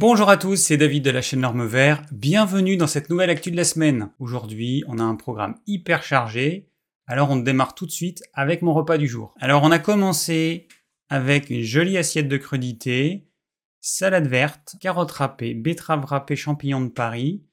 [0.00, 2.02] Bonjour à tous, c'est David de la chaîne Norme Vert.
[2.10, 4.08] Bienvenue dans cette nouvelle actu de la semaine.
[4.18, 6.70] Aujourd'hui, on a un programme hyper chargé.
[7.06, 9.34] Alors on démarre tout de suite avec mon repas du jour.
[9.38, 10.68] Alors on a commencé
[11.10, 13.28] avec une jolie assiette de crudité,
[13.82, 17.44] salade verte, carottes râpées, betteraves râpées, champignons de Paris,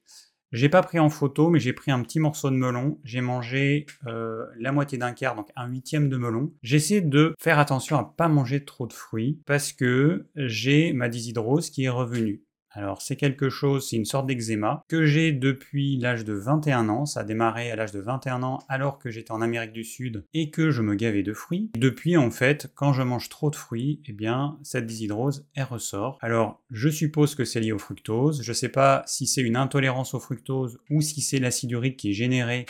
[0.51, 2.99] j'ai pas pris en photo, mais j'ai pris un petit morceau de melon.
[3.03, 6.53] J'ai mangé euh, la moitié d'un quart, donc un huitième de melon.
[6.61, 11.69] J'essaie de faire attention à pas manger trop de fruits parce que j'ai ma dyshydrose
[11.69, 12.43] qui est revenue.
[12.77, 17.07] Alors c'est quelque chose, c'est une sorte d'eczéma que j'ai depuis l'âge de 21 ans.
[17.07, 20.23] Ça a démarré à l'âge de 21 ans alors que j'étais en Amérique du Sud
[20.35, 21.71] et que je me gavais de fruits.
[21.75, 26.19] Depuis en fait, quand je mange trop de fruits, eh bien cette dyshydrose elle ressort.
[26.21, 28.43] Alors je suppose que c'est lié au fructose.
[28.43, 31.97] Je ne sais pas si c'est une intolérance au fructose ou si c'est l'acide urique
[31.97, 32.67] qui est généré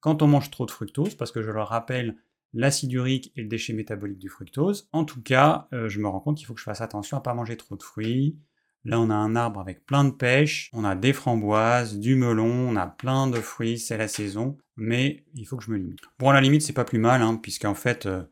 [0.00, 2.16] quand on mange trop de fructose parce que je le rappelle,
[2.52, 4.88] l'acide urique est le déchet métabolique du fructose.
[4.92, 7.20] En tout cas, euh, je me rends compte qu'il faut que je fasse attention à
[7.20, 8.36] ne pas manger trop de fruits,
[8.84, 12.68] Là, on a un arbre avec plein de pêches, on a des framboises, du melon,
[12.70, 15.98] on a plein de fruits, c'est la saison, mais il faut que je me limite.
[16.18, 18.22] Bon, à la limite, c'est pas plus mal, hein, puisqu'en fait, euh,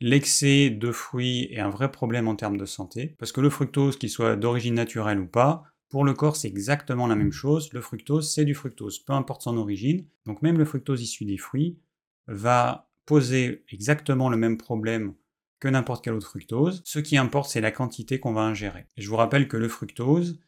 [0.00, 3.96] l'excès de fruits est un vrai problème en termes de santé, parce que le fructose,
[3.96, 7.72] qu'il soit d'origine naturelle ou pas, pour le corps, c'est exactement la même chose.
[7.72, 10.04] Le fructose, c'est du fructose, peu importe son origine.
[10.26, 11.78] Donc même le fructose issu des fruits
[12.26, 15.14] va poser exactement le même problème
[15.60, 16.82] que n'importe quel autre fructose.
[16.84, 18.86] Ce qui importe, c'est la quantité qu'on va ingérer.
[18.96, 20.40] Je vous rappelle que le fructose,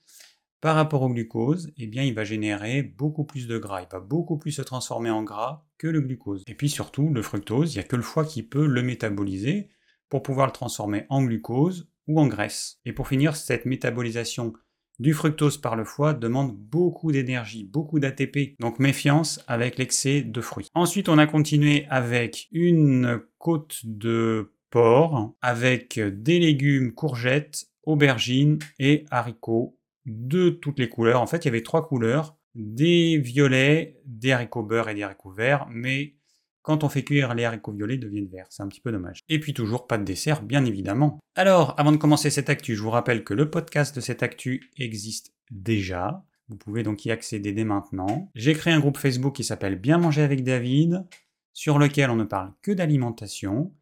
[0.61, 3.83] par rapport au glucose, eh bien, il va générer beaucoup plus de gras.
[3.83, 6.43] Il va beaucoup plus se transformer en gras que le glucose.
[6.47, 9.69] Et puis surtout, le fructose, il n'y a que le foie qui peut le métaboliser
[10.09, 12.81] pour pouvoir le transformer en glucose ou en graisse.
[12.85, 14.55] Et pour finir, cette métabolisation
[14.99, 18.59] du fructose par le foie demande beaucoup d'énergie, beaucoup d'ATP.
[18.59, 20.69] Donc méfiance avec l'excès de fruits.
[20.75, 29.05] Ensuite, on a continué avec une côte de porc avec des légumes, courgettes, aubergines et
[29.11, 31.21] haricots de toutes les couleurs.
[31.21, 35.33] En fait, il y avait trois couleurs, des violets, des haricots beurre et des haricots
[35.33, 36.15] verts, mais
[36.63, 38.47] quand on fait cuire, les haricots violets deviennent verts.
[38.51, 39.21] C'est un petit peu dommage.
[39.29, 41.21] Et puis toujours pas de dessert, bien évidemment.
[41.37, 44.69] Alors, avant de commencer cette actu, je vous rappelle que le podcast de cette actu
[44.77, 46.25] existe déjà.
[46.49, 48.31] Vous pouvez donc y accéder dès maintenant.
[48.35, 51.05] J'ai créé un groupe Facebook qui s'appelle Bien manger avec David,
[51.53, 53.73] sur lequel on ne parle que d'alimentation.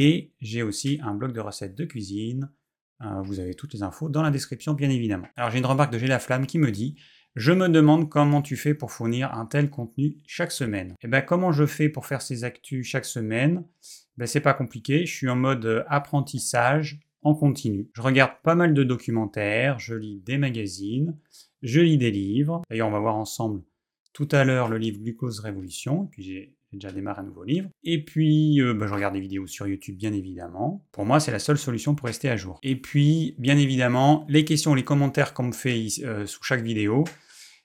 [0.00, 2.52] Et j'ai aussi un blog de recettes de cuisine.
[3.02, 5.26] Euh, vous avez toutes les infos dans la description, bien évidemment.
[5.34, 6.94] Alors j'ai une remarque de J'ai la flamme qui me dit
[7.34, 10.90] Je me demande comment tu fais pour fournir un tel contenu chaque semaine.
[10.90, 13.64] Et eh bien comment je fais pour faire ces actus chaque semaine?
[14.16, 17.90] Ben, C'est pas compliqué, je suis en mode euh, apprentissage en continu.
[17.92, 21.18] Je regarde pas mal de documentaires, je lis des magazines,
[21.62, 22.62] je lis des livres.
[22.70, 23.64] D'ailleurs, on va voir ensemble
[24.12, 27.68] tout à l'heure le livre Glucose Révolution, j'ai déjà démarré un nouveau livre.
[27.84, 30.84] Et puis, euh, bah, je regarde des vidéos sur YouTube, bien évidemment.
[30.92, 32.58] Pour moi, c'est la seule solution pour rester à jour.
[32.62, 37.04] Et puis, bien évidemment, les questions, les commentaires qu'on me fait euh, sous chaque vidéo,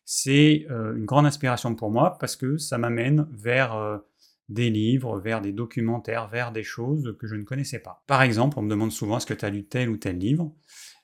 [0.06, 4.02] c'est euh, une grande inspiration pour moi parce que ça m'amène vers
[4.50, 8.04] des livres, vers des documentaires, vers des choses que je ne connaissais pas.
[8.08, 10.54] Par exemple, on me demande souvent est-ce que tu as lu tel ou tel livre?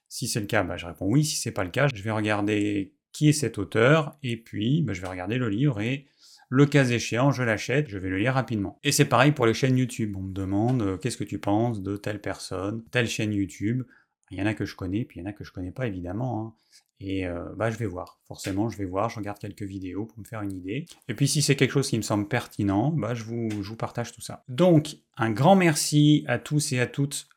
[0.07, 1.23] Si c'est le cas, bah, je réponds oui.
[1.23, 4.93] Si c'est pas le cas, je vais regarder qui est cet auteur et puis bah,
[4.93, 6.07] je vais regarder le livre et
[6.49, 8.79] le cas échéant, je l'achète, je vais le lire rapidement.
[8.83, 10.15] Et c'est pareil pour les chaînes YouTube.
[10.17, 13.83] On me demande euh, qu'est-ce que tu penses de telle personne, telle chaîne YouTube?
[14.31, 15.71] Il y en a que je connais, puis il y en a que je connais
[15.71, 16.41] pas évidemment.
[16.41, 16.53] Hein.
[16.99, 18.19] Et euh, bah, je vais voir.
[18.27, 20.85] Forcément, je vais voir, je regarde quelques vidéos pour me faire une idée.
[21.07, 23.77] Et puis si c'est quelque chose qui me semble pertinent, bah, je, vous, je vous
[23.77, 24.43] partage tout ça.
[24.49, 27.29] Donc, un grand merci à tous et à toutes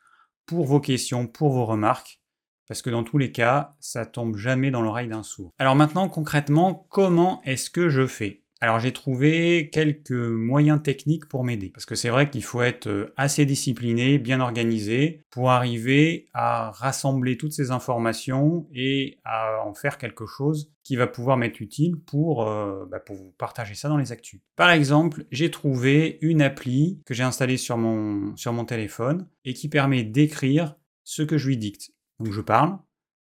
[0.45, 2.19] pour vos questions, pour vos remarques
[2.67, 5.53] parce que dans tous les cas, ça tombe jamais dans l'oreille d'un sourd.
[5.59, 8.42] Alors maintenant, concrètement, comment est-ce que je fais?
[8.63, 11.67] Alors j'ai trouvé quelques moyens techniques pour m'aider.
[11.67, 16.71] Parce que c'est vrai qu'il faut être euh, assez discipliné, bien organisé, pour arriver à
[16.71, 21.97] rassembler toutes ces informations et à en faire quelque chose qui va pouvoir m'être utile
[21.99, 24.39] pour, euh, bah, pour vous partager ça dans les actus.
[24.55, 29.53] Par exemple, j'ai trouvé une appli que j'ai installée sur mon, sur mon téléphone et
[29.53, 31.91] qui permet d'écrire ce que je lui dicte.
[32.19, 32.77] Donc je parle,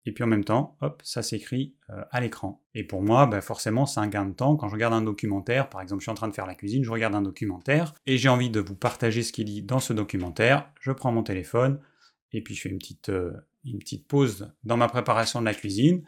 [0.08, 2.64] et puis en même temps, hop, ça s'écrit euh, à l'écran.
[2.74, 4.56] Et pour moi, bah, forcément, c'est un gain de temps.
[4.56, 6.82] Quand je regarde un documentaire, par exemple, je suis en train de faire la cuisine,
[6.82, 9.92] je regarde un documentaire, et j'ai envie de vous partager ce qu'il dit dans ce
[9.92, 11.78] documentaire, je prends mon téléphone,
[12.32, 13.32] et puis je fais une petite, euh,
[13.66, 16.02] une petite pause dans ma préparation de la cuisine,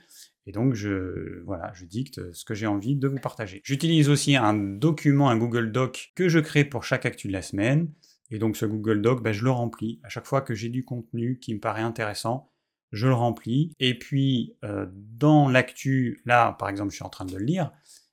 [0.46, 3.60] et donc je, voilà, je dicte ce que j'ai envie de vous partager.
[3.64, 7.42] J'utilise aussi un document, un Google Doc, que je crée pour chaque actu de la
[7.42, 7.92] semaine,
[8.30, 10.86] et donc ce Google Doc, bah, je le remplis à chaque fois que j'ai du
[10.86, 12.49] contenu qui me paraît intéressant
[12.92, 13.72] je le remplis.
[13.78, 17.72] Et puis, euh, dans l'actu, là, par exemple, je suis en train de le lire,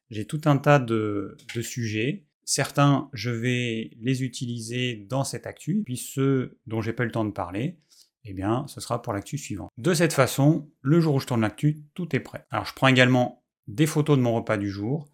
[0.10, 2.26] j'ai tout un tas de, sujets.
[2.44, 7.12] Certains, je vais les utiliser dans cette actu, puis ceux dont j'ai pas eu le
[7.12, 7.80] temps de parler,
[8.24, 9.70] eh bien, ce sera pour l'actu suivante.
[9.78, 12.46] De cette façon, le jour où je tourne l'actu, tout est prêt.
[12.50, 15.10] Alors, je prends également des photos de mon repas du jour.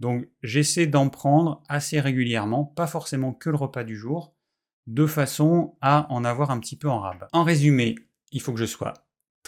[0.00, 4.34] Donc, j'essaie d'en prendre assez régulièrement, pas forcément que le repas du jour,
[4.86, 7.26] de façon à en avoir un petit peu en rab.
[7.32, 7.96] En résumé,
[8.32, 8.94] il faut que je sois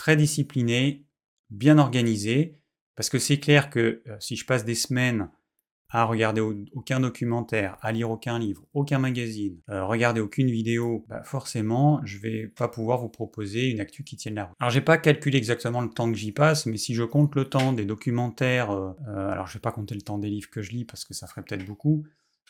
[0.01, 1.05] très discipliné,
[1.51, 2.59] bien organisé,
[2.97, 5.29] parce que c'est clair que euh, si je passe des semaines
[5.91, 6.41] à regarder
[6.73, 12.17] aucun documentaire, à lire aucun livre, aucun magazine, euh, regarder aucune vidéo, bah forcément, je
[12.17, 14.57] vais pas pouvoir vous proposer une actu qui tienne la route.
[14.59, 17.45] Alors j'ai pas calculé exactement le temps que j'y passe, mais si je compte le
[17.45, 20.71] temps des documentaires, euh, alors je vais pas compter le temps des livres que je
[20.71, 22.07] lis parce que ça ferait peut-être beaucoup,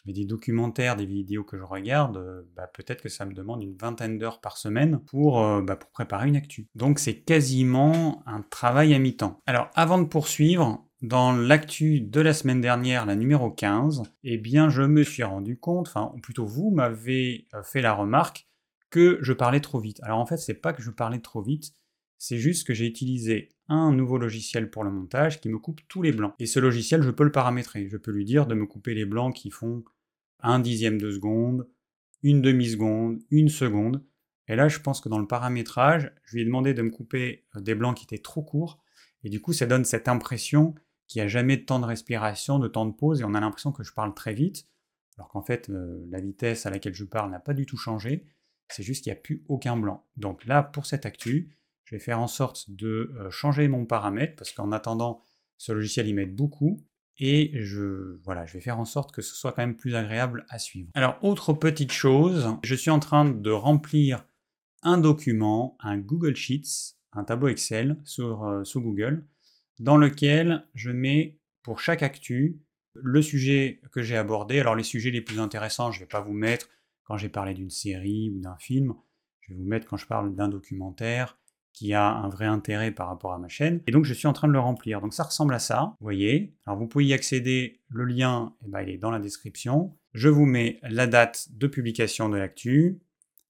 [0.07, 3.77] mais des documentaires, des vidéos que je regarde, bah, peut-être que ça me demande une
[3.77, 6.69] vingtaine d'heures par semaine pour, bah, pour préparer une actu.
[6.75, 9.41] Donc c'est quasiment un travail à mi-temps.
[9.47, 14.69] Alors avant de poursuivre, dans l'actu de la semaine dernière, la numéro 15, eh bien,
[14.69, 18.49] je me suis rendu compte, enfin, plutôt vous m'avez euh, fait la remarque
[18.91, 20.01] que je parlais trop vite.
[20.03, 21.73] Alors en fait, c'est pas que je parlais trop vite,
[22.19, 26.03] c'est juste que j'ai utilisé un nouveau logiciel pour le montage qui me coupe tous
[26.03, 26.35] les blancs.
[26.39, 27.89] Et ce logiciel, je peux le paramétrer.
[27.89, 29.85] Je peux lui dire de me couper les blancs qui font
[30.41, 31.69] un dixième de seconde,
[32.23, 34.05] une demi-seconde, une seconde.
[34.49, 37.47] Et là, je pense que dans le paramétrage, je lui ai demandé de me couper
[37.57, 38.83] euh, des blancs qui étaient trop courts.
[39.23, 40.75] Et du coup, ça donne cette impression
[41.07, 43.41] qu'il n'y a jamais de temps de respiration, de temps de pause, et on a
[43.41, 44.67] l'impression que je parle très vite,
[45.19, 48.27] alors qu'en fait, euh, la vitesse à laquelle je parle n'a pas du tout changé,
[48.69, 50.07] c'est juste qu'il n'y a plus aucun blanc.
[50.17, 51.57] Donc là, pour cette actu,
[51.91, 55.25] je vais faire en sorte de euh, changer mon paramètre, parce qu'en attendant,
[55.57, 56.87] ce logiciel y met beaucoup,
[57.19, 60.47] et je, voilà, je vais faire en sorte que ce soit quand même plus agréable
[60.49, 60.89] à suivre.
[60.95, 64.25] Alors, autre petite chose, je suis en train de remplir
[64.83, 69.27] un document, un Google Sheets, un tableau Excel sur, euh, sur Google,
[69.81, 72.63] dans lequel je mets pour chaque actu
[72.95, 74.61] le sujet que j'ai abordé.
[74.61, 76.69] Alors les sujets les plus intéressants, je ne vais pas vous mettre
[77.03, 78.95] quand j'ai parlé d'une série ou d'un film,
[79.41, 81.40] je vais vous mettre quand je parle d'un documentaire
[81.73, 83.81] qui a un vrai intérêt par rapport à ma chaîne.
[83.87, 85.01] Et donc je suis en train de le remplir.
[85.01, 86.55] Donc ça ressemble à ça, vous voyez.
[86.67, 89.97] Alors vous pouvez y accéder, le lien, eh ben, il est dans la description.
[90.13, 93.01] Je vous mets la date de publication de l'actu,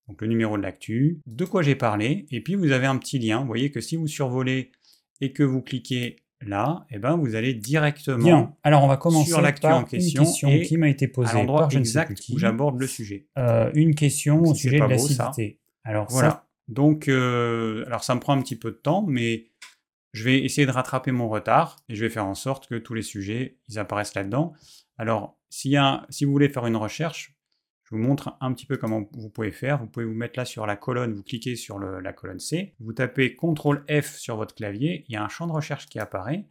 [0.09, 3.19] donc le numéro de l'actu, de quoi j'ai parlé, et puis vous avez un petit
[3.19, 3.41] lien.
[3.41, 4.73] Vous voyez que si vous survolez
[5.21, 8.55] et que vous cliquez là, eh ben vous allez directement Bien.
[8.63, 11.69] Alors on va commencer sur l'actu en question, une qui m'a été posée à l'endroit
[11.71, 13.29] exact où j'aborde le sujet.
[13.39, 15.59] Euh, une question au sujet de l'acidité.
[15.85, 16.47] Alors voilà.
[16.71, 19.51] Donc euh, alors ça me prend un petit peu de temps, mais
[20.13, 22.95] je vais essayer de rattraper mon retard et je vais faire en sorte que tous
[22.95, 24.55] les sujets ils apparaissent là-dedans.
[24.97, 27.37] Alors y a, si vous voulez faire une recherche,
[27.83, 29.79] je vous montre un petit peu comment vous pouvez faire.
[29.79, 32.93] Vous pouvez vous mettre là sur la colonne, vous cliquez sur la colonne C, vous
[32.93, 36.47] tapez CTRL F sur votre clavier, il y a un champ de recherche qui apparaît.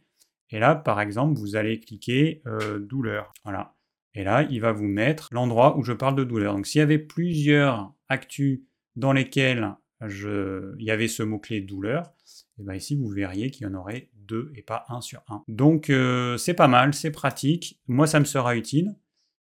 [0.50, 3.32] Et là, par exemple, vous allez cliquer euh, douleur.
[3.44, 3.74] Voilà.
[4.14, 6.54] Et là, il va vous mettre l'endroit où je parle de douleur.
[6.54, 8.60] Donc s'il y avait plusieurs actus
[8.96, 12.12] dans lesquels il y avait ce mot-clé douleur,
[12.58, 15.42] et bien ici vous verriez qu'il y en aurait deux et pas un sur un.
[15.48, 17.80] Donc euh, c'est pas mal, c'est pratique.
[17.88, 18.96] Moi, ça me sera utile.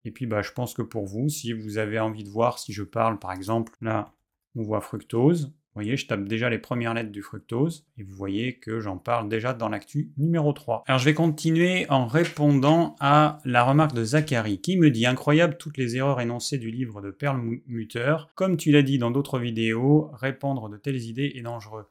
[0.04, 2.72] Et puis bah, je pense que pour vous, si vous avez envie de voir si
[2.72, 4.14] je parle par exemple, là
[4.54, 8.58] on voit fructose, voyez, je tape déjà les premières lettres du fructose, et vous voyez
[8.58, 10.82] que j'en parle déjà dans l'actu numéro 3.
[10.86, 15.56] Alors je vais continuer en répondant à la remarque de Zachary, qui me dit «Incroyable
[15.56, 18.16] toutes les erreurs énoncées du livre de Perlmutter.
[18.34, 21.86] Comme tu l'as dit dans d'autres vidéos, répandre de telles idées est dangereux.»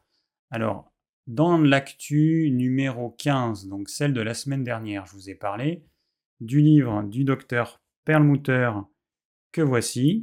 [0.52, 0.92] Alors,
[1.28, 5.84] dans l'actu numéro 15, donc celle de la semaine dernière, je vous ai parlé
[6.40, 8.72] du livre du docteur perlmutter
[9.52, 10.22] que voici.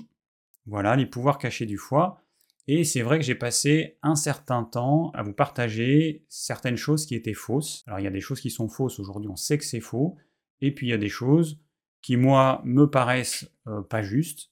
[0.67, 2.24] Voilà, les pouvoirs cachés du foie.
[2.67, 7.15] Et c'est vrai que j'ai passé un certain temps à vous partager certaines choses qui
[7.15, 7.85] étaient fausses.
[7.87, 10.17] Alors il y a des choses qui sont fausses, aujourd'hui on sait que c'est faux.
[10.61, 11.61] Et puis il y a des choses
[12.05, 14.51] qui, moi, me paraissent euh, pas justes.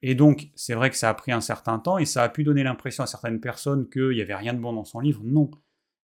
[0.00, 2.44] Et donc, c'est vrai que ça a pris un certain temps et ça a pu
[2.44, 5.20] donner l'impression à certaines personnes qu'il n'y avait rien de bon dans son livre.
[5.22, 5.50] Non.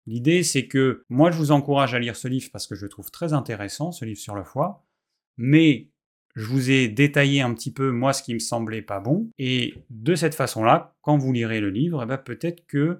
[0.06, 2.88] L'idée, c'est que moi, je vous encourage à lire ce livre parce que je le
[2.88, 4.84] trouve très intéressant, ce livre sur le foie.
[5.36, 5.90] Mais
[6.34, 9.30] je vous ai détaillé un petit peu, moi, ce qui me semblait pas bon.
[9.38, 12.98] Et de cette façon-là, quand vous lirez le livre, eh ben, peut-être que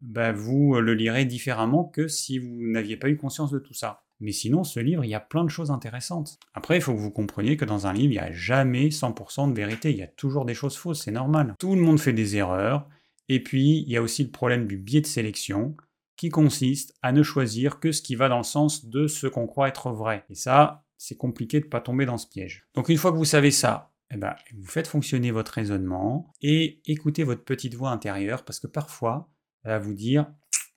[0.00, 4.02] bah, vous le lirez différemment que si vous n'aviez pas eu conscience de tout ça.
[4.20, 6.38] Mais sinon, ce livre, il y a plein de choses intéressantes.
[6.52, 9.50] Après, il faut que vous compreniez que dans un livre, il n'y a jamais 100%
[9.50, 9.90] de vérité.
[9.90, 11.54] Il y a toujours des choses fausses, c'est normal.
[11.58, 12.86] Tout le monde fait des erreurs.
[13.28, 15.74] Et puis, il y a aussi le problème du biais de sélection,
[16.16, 19.46] qui consiste à ne choisir que ce qui va dans le sens de ce qu'on
[19.46, 20.24] croit être vrai.
[20.28, 22.66] Et ça, c'est compliqué de ne pas tomber dans ce piège.
[22.74, 26.82] Donc une fois que vous savez ça, eh ben, vous faites fonctionner votre raisonnement et
[26.84, 29.30] écoutez votre petite voix intérieure parce que parfois,
[29.64, 30.30] elle va vous dire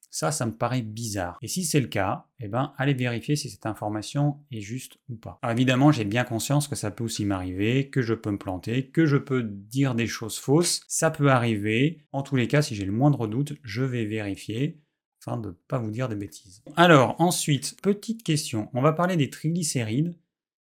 [0.09, 1.39] Ça, ça me paraît bizarre.
[1.41, 5.17] Et si c'est le cas, eh ben, allez vérifier si cette information est juste ou
[5.17, 5.39] pas.
[5.41, 8.91] Alors évidemment, j'ai bien conscience que ça peut aussi m'arriver, que je peux me planter,
[8.91, 10.83] que je peux dire des choses fausses.
[10.87, 12.05] Ça peut arriver.
[12.13, 14.82] En tous les cas, si j'ai le moindre doute, je vais vérifier
[15.31, 16.63] de ne pas vous dire des bêtises.
[16.75, 18.69] Alors ensuite, petite question.
[18.73, 20.15] On va parler des triglycérides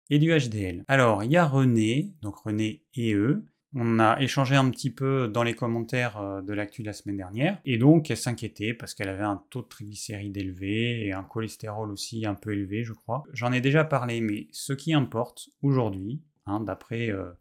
[0.09, 0.83] et du HDL.
[0.87, 3.45] Alors, il y a René, donc René et eux,
[3.75, 7.17] on a échangé un petit peu dans les commentaires euh, de l'actu de la semaine
[7.17, 11.23] dernière, et donc elle s'inquiétait parce qu'elle avait un taux de triglycérides élevé et un
[11.23, 13.23] cholestérol aussi un peu élevé, je crois.
[13.33, 17.31] J'en ai déjà parlé, mais ce qui importe aujourd'hui, hein, d'après euh,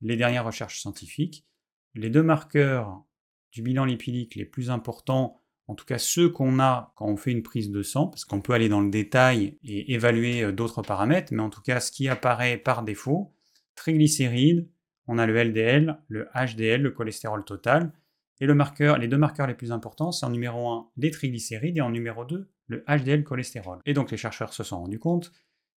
[0.00, 1.46] les dernières recherches scientifiques,
[1.94, 3.04] les deux marqueurs
[3.52, 7.30] du bilan lipidique les plus importants, en tout cas ceux qu'on a quand on fait
[7.30, 10.82] une prise de sang, parce qu'on peut aller dans le détail et évaluer euh, d'autres
[10.82, 13.32] paramètres, mais en tout cas ce qui apparaît par défaut,
[13.76, 14.68] triglycérides,
[15.06, 17.92] on a le LDL, le HDL, le cholestérol total.
[18.40, 21.78] Et le marqueur, les deux marqueurs les plus importants, c'est en numéro 1 les triglycérides
[21.78, 23.80] et en numéro 2 le HDL cholestérol.
[23.84, 25.32] Et donc les chercheurs se sont rendus compte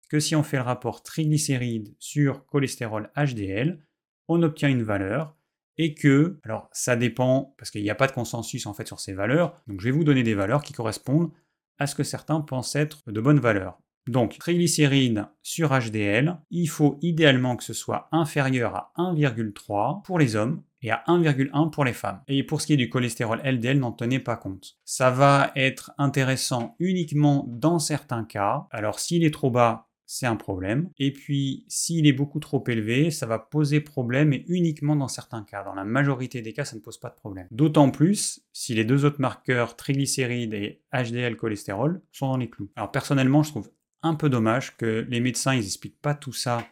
[0.10, 3.80] que si on fait le rapport triglycérides sur cholestérol HDL,
[4.28, 5.36] on obtient une valeur
[5.78, 9.00] et que, alors ça dépend parce qu'il n'y a pas de consensus en fait sur
[9.00, 11.32] ces valeurs, donc je vais vous donner des valeurs qui correspondent
[11.80, 13.80] à ce que certains pensent être de bonnes valeurs.
[14.08, 20.36] Donc, triglycérides sur HDL, il faut idéalement que ce soit inférieur à 1,3 pour les
[20.36, 22.22] hommes et à 1,1 pour les femmes.
[22.28, 24.80] Et pour ce qui est du cholestérol LDL, n'en tenez pas compte.
[24.86, 28.68] Ça va être intéressant uniquement dans certains cas.
[28.72, 30.90] Alors, s'il est trop bas, c'est un problème.
[31.00, 35.42] Et puis, s'il est beaucoup trop élevé, ça va poser problème, et uniquement dans certains
[35.42, 35.64] cas.
[35.64, 37.48] Dans la majorité des cas, ça ne pose pas de problème.
[37.50, 42.70] D'autant plus si les deux autres marqueurs, triglycérides et HDL cholestérol, sont dans les clous.
[42.76, 43.72] Alors personnellement, je trouve
[44.04, 46.68] un peu dommage que les médecins ils expliquent pas tout ça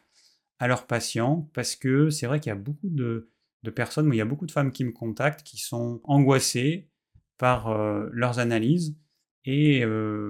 [0.60, 3.30] à leurs patients parce que c'est vrai qu'il y a beaucoup de,
[3.74, 6.90] personnes, mais il y a beaucoup de femmes qui me contactent qui sont angoissées
[7.38, 8.98] par euh, leurs analyses
[9.46, 9.84] et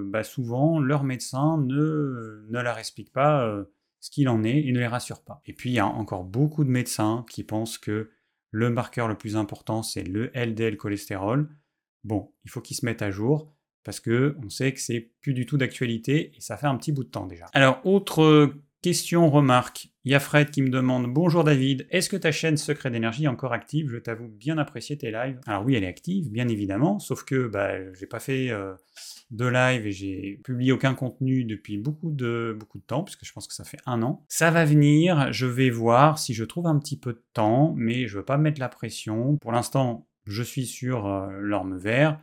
[0.05, 3.65] bah, souvent leur médecin ne, ne leur explique pas
[3.99, 5.41] ce qu'il en est et ne les rassure pas.
[5.45, 8.11] Et puis il y a encore beaucoup de médecins qui pensent que
[8.51, 11.49] le marqueur le plus important c'est le LDL cholestérol.
[12.03, 15.33] Bon, il faut qu'ils se mettent à jour parce que on sait que c'est plus
[15.33, 17.47] du tout d'actualité et ça fait un petit bout de temps déjà.
[17.53, 22.15] Alors autre question, remarque, il y a Fred qui me demande Bonjour David, est-ce que
[22.15, 23.89] ta chaîne Secret d'énergie est encore active?
[23.89, 25.39] Je t'avoue bien apprécier tes lives.
[25.45, 28.73] Alors oui, elle est active, bien évidemment, sauf que bah, j'ai pas fait euh,
[29.31, 33.33] de live et j'ai publié aucun contenu depuis beaucoup de, beaucoup de temps, puisque je
[33.33, 34.23] pense que ça fait un an.
[34.29, 38.07] Ça va venir, je vais voir si je trouve un petit peu de temps, mais
[38.07, 39.37] je veux pas mettre la pression.
[39.37, 42.19] Pour l'instant, je suis sur euh, l'orme vert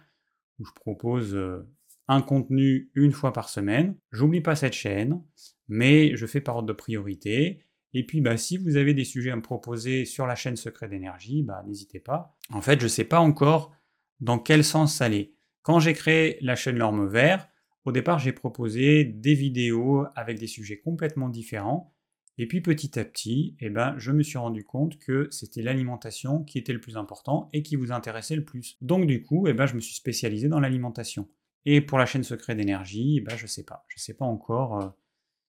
[0.59, 1.69] où je propose euh,
[2.09, 3.97] un contenu une fois par semaine.
[4.13, 5.23] J'oublie pas cette chaîne,
[5.69, 7.63] mais je fais par ordre de priorité.
[7.95, 10.89] Et puis, bah, si vous avez des sujets à me proposer sur la chaîne Secret
[10.89, 12.37] d'énergie, bah, n'hésitez pas.
[12.51, 13.73] En fait, je ne sais pas encore
[14.21, 15.35] dans quel sens aller.
[15.63, 17.49] Quand j'ai créé la chaîne L'Orme Vert,
[17.85, 21.95] au départ, j'ai proposé des vidéos avec des sujets complètement différents.
[22.39, 26.45] Et puis petit à petit, eh ben, je me suis rendu compte que c'était l'alimentation
[26.45, 28.77] qui était le plus important et qui vous intéressait le plus.
[28.83, 31.29] Donc du coup, eh ben, je me suis spécialisé dans l'alimentation.
[31.67, 33.85] Et pour la chaîne secret d'énergie, ben, je ne sais pas.
[33.89, 34.89] Je ne sais pas encore euh,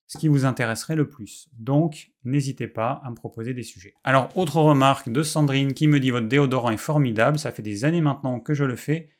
[0.08, 1.48] ce qui vous intéresserait le plus.
[1.52, 3.94] Donc, n'hésitez pas à me proposer des sujets.
[4.04, 7.38] Alors, autre remarque de Sandrine qui me dit votre déodorant est formidable.
[7.38, 9.10] Ça fait des années maintenant que je le fais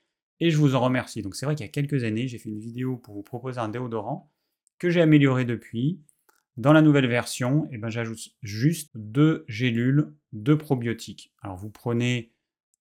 [0.41, 1.23] et je vous en remercie.
[1.23, 3.59] Donc c'est vrai qu'il y a quelques années, j'ai fait une vidéo pour vous proposer
[3.59, 4.31] un déodorant
[4.79, 6.01] que j'ai amélioré depuis.
[6.57, 11.33] Dans la nouvelle version, eh ben, j'ajoute juste deux gélules de probiotiques.
[11.43, 12.33] Alors vous prenez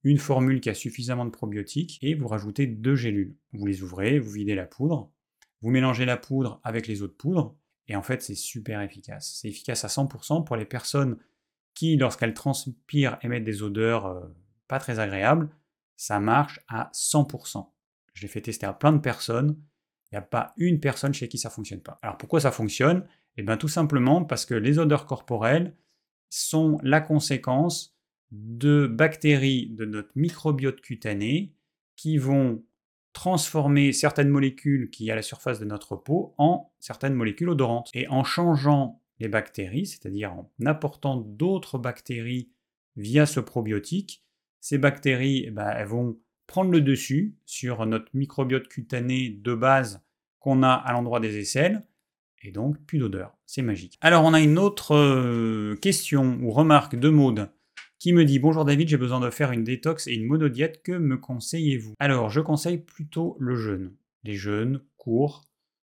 [0.03, 3.35] une formule qui a suffisamment de probiotiques et vous rajoutez deux gélules.
[3.53, 5.11] Vous les ouvrez, vous videz la poudre,
[5.61, 7.55] vous mélangez la poudre avec les autres poudres
[7.87, 9.39] et en fait c'est super efficace.
[9.41, 11.17] C'est efficace à 100% pour les personnes
[11.73, 14.21] qui, lorsqu'elles transpirent, émettent des odeurs euh,
[14.67, 15.49] pas très agréables.
[15.95, 17.69] Ça marche à 100%.
[18.13, 19.57] Je l'ai fait tester à plein de personnes.
[20.11, 21.99] Il n'y a pas une personne chez qui ça ne fonctionne pas.
[22.01, 23.05] Alors pourquoi ça fonctionne?
[23.35, 25.75] Eh bien tout simplement parce que les odeurs corporelles
[26.29, 27.96] sont la conséquence
[28.31, 31.53] de bactéries de notre microbiote cutané
[31.95, 32.63] qui vont
[33.13, 37.89] transformer certaines molécules qui à la surface de notre peau en certaines molécules odorantes.
[37.93, 42.51] Et en changeant les bactéries, c'est-à-dire en apportant d'autres bactéries
[42.95, 44.23] via ce probiotique,
[44.59, 50.03] ces bactéries eh ben, vont prendre le dessus sur notre microbiote cutané de base
[50.39, 51.83] qu'on a à l'endroit des aisselles
[52.43, 53.35] et donc plus d'odeur.
[53.45, 53.97] C'est magique.
[54.01, 57.49] Alors on a une autre euh, question ou remarque de Maude
[57.99, 60.91] qui me dit Bonjour David, j'ai besoin de faire une détox et une monodiète, que
[60.91, 61.93] me conseillez-vous?
[61.99, 63.93] Alors je conseille plutôt le jeûne.
[64.23, 65.45] Les jeûnes courts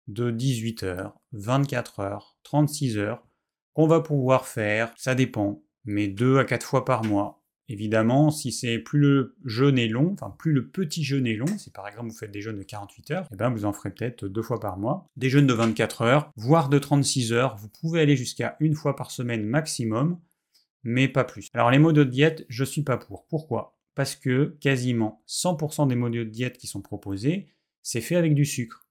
[0.06, 3.26] de 18 heures, 24 heures, 36 heures,
[3.74, 7.42] qu'on va pouvoir faire, ça dépend, mais 2 à 4 fois par mois.
[7.68, 11.58] Évidemment, si c'est plus le jeûne est long, enfin plus le petit jeûne est long,
[11.58, 13.90] si par exemple vous faites des jeûnes de 48 heures, eh ben vous en ferez
[13.90, 15.08] peut-être deux fois par mois.
[15.16, 18.94] Des jeûnes de 24 heures, voire de 36 heures, vous pouvez aller jusqu'à une fois
[18.94, 20.20] par semaine maximum,
[20.86, 21.48] mais pas plus.
[21.52, 23.26] Alors les modes de diète, je suis pas pour.
[23.26, 23.76] Pourquoi?
[23.94, 27.48] Parce que quasiment 100% des modes de diète qui sont proposés,
[27.82, 28.86] c'est fait avec du sucre.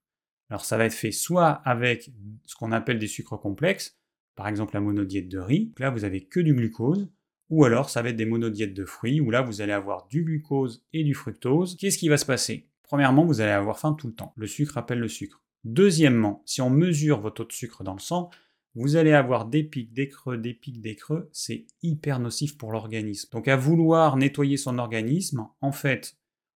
[0.50, 2.10] Alors ça va être fait soit avec
[2.44, 3.98] ce qu'on appelle des sucres complexes,
[4.34, 7.10] par exemple la monodiète de riz, là vous avez que du glucose,
[7.48, 10.22] ou alors ça va être des monodiètes de fruits, où là vous allez avoir du
[10.22, 11.76] glucose et du fructose.
[11.76, 12.68] Qu'est-ce qui va se passer?
[12.82, 14.32] Premièrement, vous allez avoir faim tout le temps.
[14.36, 15.42] Le sucre appelle le sucre.
[15.64, 18.30] Deuxièmement, si on mesure votre taux de sucre dans le sang,
[18.76, 21.30] vous allez avoir des pics, des creux, des pics, des creux.
[21.32, 23.28] C'est hyper nocif pour l'organisme.
[23.32, 26.16] Donc à vouloir nettoyer son organisme, en fait,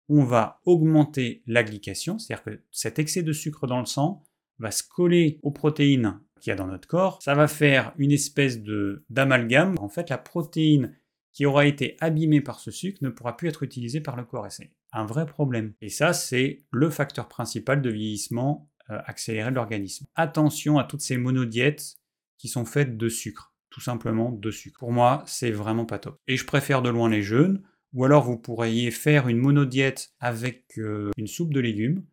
[0.09, 4.23] on va augmenter la glycation, c'est-à-dire que cet excès de sucre dans le sang
[4.57, 8.11] va se coller aux protéines qu'il y a dans notre corps, ça va faire une
[8.11, 9.75] espèce de d'amalgame.
[9.79, 10.95] En fait, la protéine
[11.31, 14.47] qui aura été abîmée par ce sucre ne pourra plus être utilisée par le corps
[14.47, 15.73] et c'est un vrai problème.
[15.79, 20.07] Et ça, c'est le facteur principal de vieillissement euh, accéléré de l'organisme.
[20.15, 21.98] Attention à toutes ces monodiètes
[22.39, 24.79] qui sont faites de sucre, tout simplement de sucre.
[24.79, 26.19] Pour moi, c'est vraiment pas top.
[26.27, 27.61] Et je préfère de loin les jeûnes,
[27.93, 32.05] ou alors vous pourriez faire une monodiète avec euh, une soupe de légumes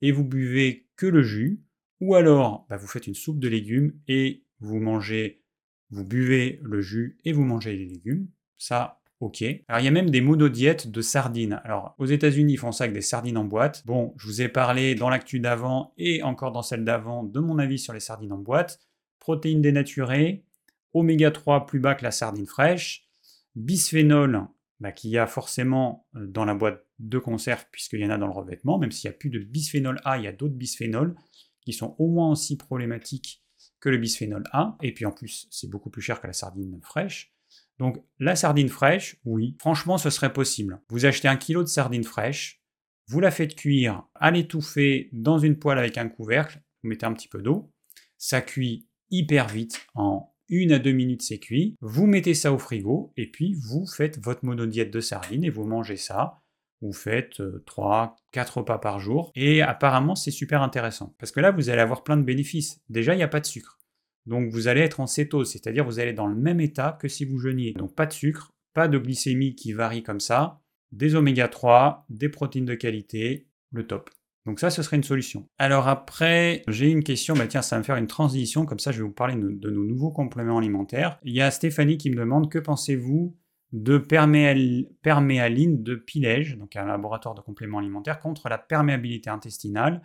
[0.00, 1.62] et vous buvez que le jus,
[2.00, 5.42] ou alors, bah, vous faites une soupe de légumes et vous mangez,
[5.90, 8.28] vous buvez le jus et vous mangez les légumes.
[8.58, 9.42] Ça, ok.
[9.68, 11.60] Alors il y a même des monodiètes de sardines.
[11.64, 13.82] Alors aux États-Unis, ils font ça avec des sardines en boîte.
[13.86, 17.58] Bon, je vous ai parlé dans l'actu d'avant et encore dans celle d'avant de mon
[17.58, 18.78] avis sur les sardines en boîte.
[19.24, 20.44] Protéines dénaturées,
[20.92, 23.08] oméga 3 plus bas que la sardine fraîche,
[23.54, 24.48] bisphénol
[24.80, 28.18] bah, qu'il y a forcément euh, dans la boîte de conserve puisqu'il y en a
[28.18, 30.56] dans le revêtement, même s'il n'y a plus de bisphénol A, il y a d'autres
[30.56, 31.14] bisphénols
[31.62, 33.42] qui sont au moins aussi problématiques
[33.80, 36.78] que le bisphénol A, et puis en plus c'est beaucoup plus cher que la sardine
[36.82, 37.32] fraîche.
[37.78, 40.82] Donc la sardine fraîche, oui, franchement ce serait possible.
[40.90, 42.62] Vous achetez un kilo de sardine fraîche,
[43.06, 47.14] vous la faites cuire à l'étouffer dans une poêle avec un couvercle, vous mettez un
[47.14, 47.72] petit peu d'eau,
[48.18, 48.86] ça cuit
[49.18, 53.30] hyper vite, en une à deux minutes c'est cuit, vous mettez ça au frigo, et
[53.30, 56.40] puis vous faites votre monodiète de sardine et vous mangez ça
[56.84, 59.32] vous faites 3, euh, 4 repas par jour.
[59.34, 61.14] Et apparemment, c'est super intéressant.
[61.18, 62.80] Parce que là, vous allez avoir plein de bénéfices.
[62.88, 63.78] Déjà, il n'y a pas de sucre.
[64.26, 67.24] Donc, vous allez être en cétose, c'est-à-dire vous allez dans le même état que si
[67.24, 67.72] vous jeûniez.
[67.72, 70.60] Donc, pas de sucre, pas de glycémie qui varie comme ça,
[70.92, 74.10] des oméga 3, des protéines de qualité, le top.
[74.46, 75.48] Donc ça, ce serait une solution.
[75.58, 78.92] Alors après, j'ai une question, bah tiens, ça va me faire une transition, comme ça
[78.92, 81.18] je vais vous parler de, nos nouveaux compléments alimentaires.
[81.22, 83.36] Il y a Stéphanie qui me demande, que pensez-vous
[83.72, 90.02] de perméaline de Pilège, donc un laboratoire de compléments alimentaires, contre la perméabilité intestinale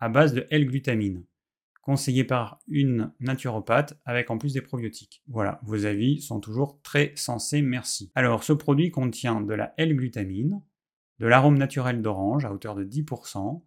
[0.00, 1.24] à base de L-glutamine,
[1.82, 5.22] conseillé par une naturopathe avec en plus des probiotiques.
[5.28, 8.10] Voilà, vos avis sont toujours très sensés, merci.
[8.14, 10.62] Alors, ce produit contient de la L-glutamine,
[11.20, 13.62] de l'arôme naturel d'orange à hauteur de 10%,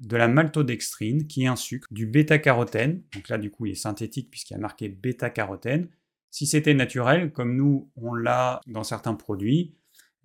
[0.00, 3.74] de la maltodextrine, qui est un sucre, du bêta-carotène, donc là du coup il est
[3.74, 5.88] synthétique puisqu'il y a marqué bêta-carotène,
[6.30, 9.74] si c'était naturel, comme nous on l'a dans certains produits,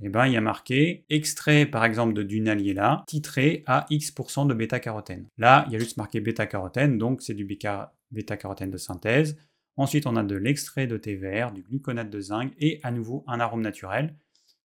[0.02, 4.54] eh ben, il y a marqué extrait par exemple de Dunaliella, titré à X% de
[4.54, 5.28] bêta-carotène.
[5.38, 9.38] Là, il y a juste marqué bêta-carotène, donc c'est du bêta-carotène de synthèse.
[9.78, 13.24] Ensuite, on a de l'extrait de thé vert, du gluconate de zinc et à nouveau
[13.28, 14.16] un arôme naturel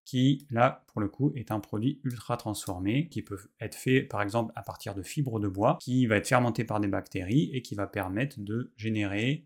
[0.09, 4.23] qui, là, pour le coup, est un produit ultra transformé qui peut être fait, par
[4.23, 7.61] exemple, à partir de fibres de bois, qui va être fermenté par des bactéries et
[7.61, 9.45] qui va permettre de générer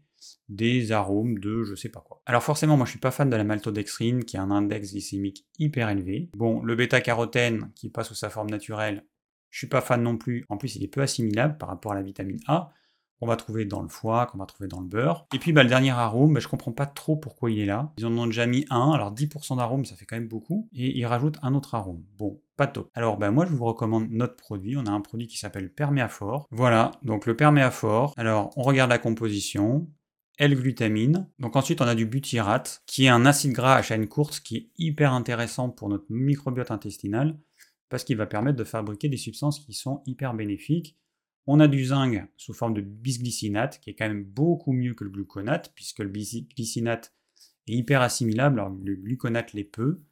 [0.48, 2.22] des arômes de je sais pas quoi.
[2.27, 5.44] Alors forcément, moi je suis pas fan de la maltodextrine qui a un index glycémique
[5.59, 6.31] hyper élevé.
[6.37, 9.05] Bon, le bêta-carotène qui passe sous sa forme naturelle,
[9.51, 10.44] je suis pas fan non plus.
[10.48, 12.72] En plus, il est peu assimilable par rapport à la vitamine A
[13.23, 15.29] qu'on va trouver dans le foie, qu'on va trouver dans le beurre.
[15.33, 17.93] Et puis bah, le dernier arôme, bah, je comprends pas trop pourquoi il est là.
[17.97, 20.69] Ils en ont déjà mis un, alors 10% d'arôme, ça fait quand même beaucoup.
[20.73, 22.03] Et ils rajoutent un autre arôme.
[22.19, 22.91] Bon, pas top.
[22.95, 24.77] Alors bah, moi je vous recommande notre produit.
[24.77, 26.49] On a un produit qui s'appelle Perméaphore.
[26.51, 28.13] Voilà, donc le Perméaphore.
[28.17, 29.87] Alors on regarde la composition.
[30.39, 31.29] L-glutamine.
[31.39, 34.57] Donc ensuite, on a du butyrate, qui est un acide gras à chaîne courte qui
[34.57, 37.39] est hyper intéressant pour notre microbiote intestinal,
[37.89, 40.97] parce qu'il va permettre de fabriquer des substances qui sont hyper bénéfiques.
[41.46, 45.05] On a du zinc sous forme de bisglycinate, qui est quand même beaucoup mieux que
[45.05, 47.14] le gluconate, puisque le bisglycinate
[47.66, 50.02] est hyper assimilable, alors le gluconate l'est peu.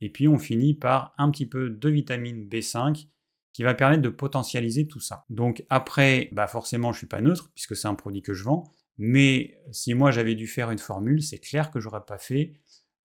[0.00, 3.08] Et puis on finit par un petit peu de vitamine B5,
[3.52, 5.24] qui va permettre de potentialiser tout ça.
[5.30, 8.44] Donc après, bah forcément, je ne suis pas neutre, puisque c'est un produit que je
[8.44, 12.54] vends, mais si moi j'avais dû faire une formule, c'est clair que j'aurais pas fait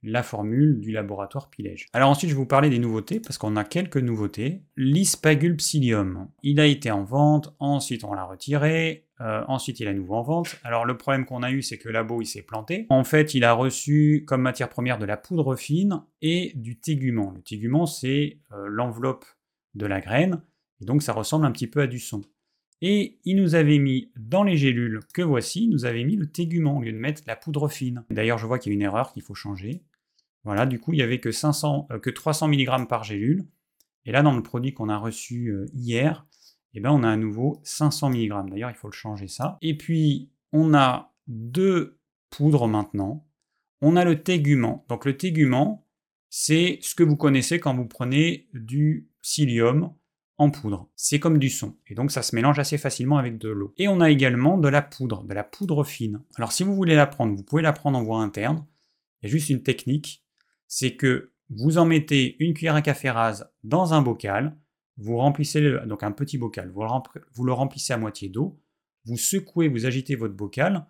[0.03, 1.87] la formule du laboratoire Pilège.
[1.93, 4.63] Alors ensuite, je vais vous parler des nouveautés, parce qu'on a quelques nouveautés.
[4.75, 9.91] L'ispagul psyllium, il a été en vente, ensuite on l'a retiré, euh, ensuite il est
[9.91, 10.57] à nouveau en vente.
[10.63, 12.85] Alors le problème qu'on a eu, c'est que le labo, il s'est planté.
[12.89, 17.31] En fait, il a reçu comme matière première de la poudre fine et du tégument.
[17.31, 19.25] Le tégument, c'est euh, l'enveloppe
[19.75, 20.41] de la graine,
[20.81, 22.21] et donc ça ressemble un petit peu à du son.
[22.85, 26.29] Et il nous avait mis dans les gélules que voici, il nous avait mis le
[26.29, 28.03] tégument au lieu de mettre la poudre fine.
[28.09, 29.83] D'ailleurs, je vois qu'il y a une erreur qu'il faut changer.
[30.43, 33.45] Voilà, du coup, il n'y avait que, 500, euh, que 300 mg par gélule.
[34.06, 36.25] Et là, dans le produit qu'on a reçu euh, hier,
[36.73, 38.49] eh ben, on a à nouveau 500 mg.
[38.49, 39.58] D'ailleurs, il faut le changer ça.
[39.62, 43.25] Et puis, on a deux poudres maintenant.
[43.82, 44.86] On a le tégument.
[44.89, 45.86] Donc, le tégument,
[46.29, 49.93] c'est ce que vous connaissez quand vous prenez du psyllium
[50.38, 50.89] en poudre.
[50.95, 51.77] C'est comme du son.
[51.88, 53.73] Et donc, ça se mélange assez facilement avec de l'eau.
[53.77, 56.21] Et on a également de la poudre, de la poudre fine.
[56.36, 58.65] Alors, si vous voulez la prendre, vous pouvez la prendre en voie interne.
[59.21, 60.22] Il y a juste une technique
[60.75, 64.57] c'est que vous en mettez une cuillère à café rase dans un bocal,
[64.97, 68.59] vous remplissez donc un petit bocal, vous le, remplissez à moitié d'eau,
[69.05, 70.88] vous secouez, vous agitez votre bocal,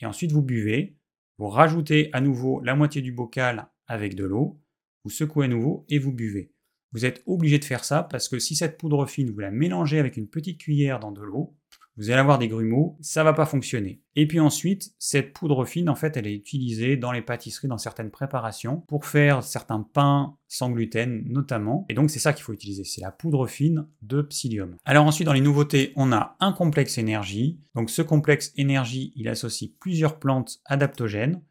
[0.00, 0.98] et ensuite vous buvez,
[1.38, 4.60] vous rajoutez à nouveau la moitié du bocal avec de l'eau,
[5.02, 6.52] vous secouez à nouveau et vous buvez.
[6.92, 9.98] Vous êtes obligé de faire ça parce que si cette poudre fine, vous la mélangez
[9.98, 11.56] avec une petite cuillère dans de l'eau,
[11.96, 14.00] vous allez avoir des grumeaux, ça va pas fonctionner.
[14.16, 17.78] Et puis ensuite, cette poudre fine, en fait, elle est utilisée dans les pâtisseries, dans
[17.78, 21.84] certaines préparations, pour faire certains pains sans gluten notamment.
[21.88, 24.76] Et donc c'est ça qu'il faut utiliser, c'est la poudre fine de psyllium.
[24.84, 27.60] Alors ensuite, dans les nouveautés, on a un complexe énergie.
[27.74, 31.42] Donc ce complexe énergie, il associe plusieurs plantes adaptogènes.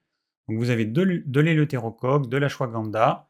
[0.48, 3.30] Donc vous avez de, de de l'ashwagandha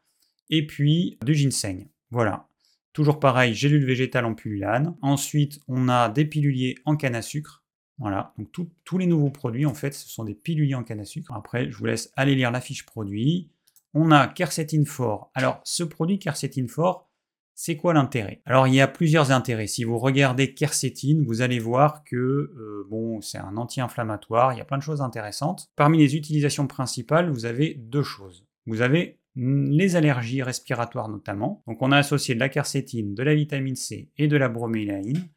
[0.50, 1.88] et puis du ginseng.
[2.10, 2.48] Voilà.
[2.92, 4.96] Toujours pareil, gélule végétale en pullulane.
[5.00, 7.64] Ensuite, on a des piluliers en canne à sucre.
[7.98, 8.48] Voilà, donc
[8.84, 11.32] tous les nouveaux produits, en fait, ce sont des piluliers en canne à sucre.
[11.34, 13.50] Après, je vous laisse aller lire la fiche produit.
[13.94, 15.30] On a quercétine fort.
[15.34, 17.10] Alors, ce produit quercétine fort,
[17.54, 18.42] c'est quoi l'intérêt?
[18.44, 19.66] Alors, il y a plusieurs intérêts.
[19.66, 24.52] Si vous regardez quercétine, vous allez voir que euh, bon, c'est un anti-inflammatoire.
[24.52, 25.70] Il y a plein de choses intéressantes.
[25.76, 28.46] Parmi les utilisations principales, vous avez deux choses.
[28.66, 31.62] Vous avez les allergies respiratoires notamment.
[31.66, 35.28] Donc on a associé de la quercétine, de la vitamine C et de la bromélaïne.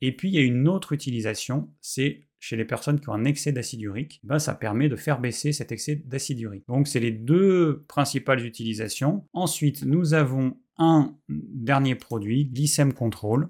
[0.00, 3.24] Et puis il y a une autre utilisation, c'est chez les personnes qui ont un
[3.24, 6.66] excès d'acide urique, ben, ça permet de faire baisser cet excès d'acide urique.
[6.66, 9.28] Donc c'est les deux principales utilisations.
[9.32, 13.48] Ensuite, nous avons un dernier produit, Glycem Control.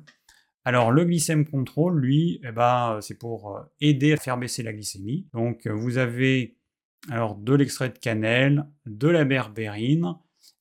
[0.64, 4.74] Alors le Glycem Control, lui, eh ben, c'est pour euh, aider à faire baisser la
[4.74, 5.26] glycémie.
[5.33, 6.59] Donc vous avez
[7.11, 10.15] alors de l'extrait de cannelle, de la berbérine,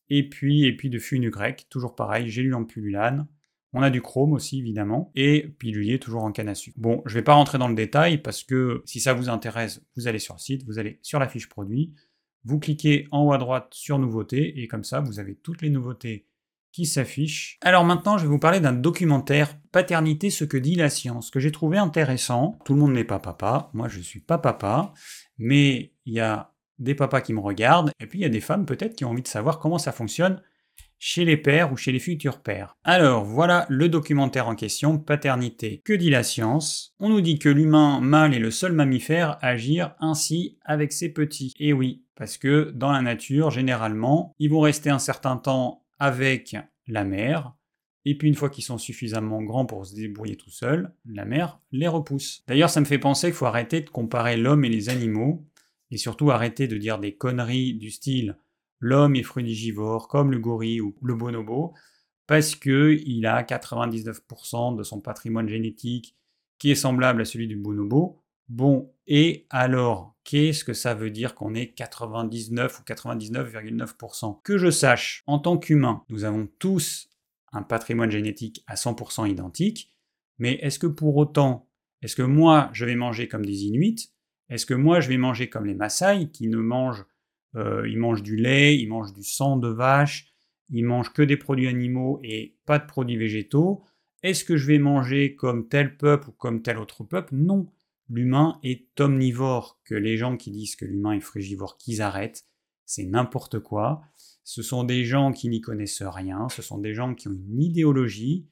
[0.10, 3.28] et puis, et puis de fenugrec, toujours pareil, gélule en pullulane.
[3.74, 6.78] On a du chrome aussi, évidemment, et pilulier toujours en canne à sucre.
[6.78, 9.82] Bon, je ne vais pas rentrer dans le détail parce que si ça vous intéresse,
[9.96, 11.94] vous allez sur le site, vous allez sur la fiche produit,
[12.44, 15.70] vous cliquez en haut à droite sur nouveautés, et comme ça, vous avez toutes les
[15.70, 16.26] nouveautés
[16.74, 17.58] qui s'affichent.
[17.62, 21.40] Alors maintenant, je vais vous parler d'un documentaire Paternité, ce que dit la science, que
[21.40, 22.60] j'ai trouvé intéressant.
[22.66, 24.94] Tout le monde n'est pas papa, moi je ne suis pas papa,
[25.38, 28.42] mais il y a des papas qui me regardent, et puis il y a des
[28.42, 30.42] femmes peut-être qui ont envie de savoir comment ça fonctionne
[30.98, 32.78] chez les pères ou chez les futurs pères.
[32.84, 35.82] Alors voilà le documentaire en question, Paternité.
[35.84, 36.96] Que dit la science?
[37.00, 41.10] On nous dit que l'humain mâle est le seul mammifère à agir ainsi avec ses
[41.10, 41.54] petits.
[41.60, 46.56] Et oui, parce que dans la nature, généralement, ils vont rester un certain temps avec
[46.88, 47.54] la mère,
[48.06, 51.60] et puis une fois qu'ils sont suffisamment grands pour se débrouiller tout seuls, la mère
[51.72, 52.44] les repousse.
[52.48, 55.46] D'ailleurs, ça me fait penser qu'il faut arrêter de comparer l'homme et les animaux,
[55.92, 58.38] et surtout arrêter de dire des conneries du style
[58.82, 61.74] l'homme est frugivore comme le gorille ou le bonobo,
[62.28, 66.16] parce qu'il a 99% de son patrimoine génétique
[66.58, 68.22] qui est semblable à celui du bonobo.
[68.50, 74.70] Bon, et alors, qu'est-ce que ça veut dire qu'on est 99 ou 99,9% Que je
[74.70, 77.10] sache, en tant qu'humain, nous avons tous
[77.54, 79.94] un patrimoine génétique à 100% identique,
[80.38, 81.70] mais est-ce que pour autant,
[82.02, 84.12] est-ce que moi je vais manger comme des Inuits
[84.52, 87.06] Est-ce que moi je vais manger comme les Maasai qui ne mangent,
[87.56, 90.32] euh, ils mangent du lait, ils mangent du sang de vache,
[90.70, 93.84] ils mangent que des produits animaux et pas de produits végétaux
[94.24, 97.34] Est-ce que je vais manger comme tel peuple ou comme tel autre peuple?
[97.34, 97.72] Non.
[98.10, 99.80] L'humain est omnivore.
[99.86, 102.44] Que les gens qui disent que l'humain est frugivore, qu'ils arrêtent,
[102.86, 104.02] c'est n'importe quoi.
[104.44, 107.62] Ce sont des gens qui n'y connaissent rien, ce sont des gens qui ont une
[107.62, 108.50] idéologie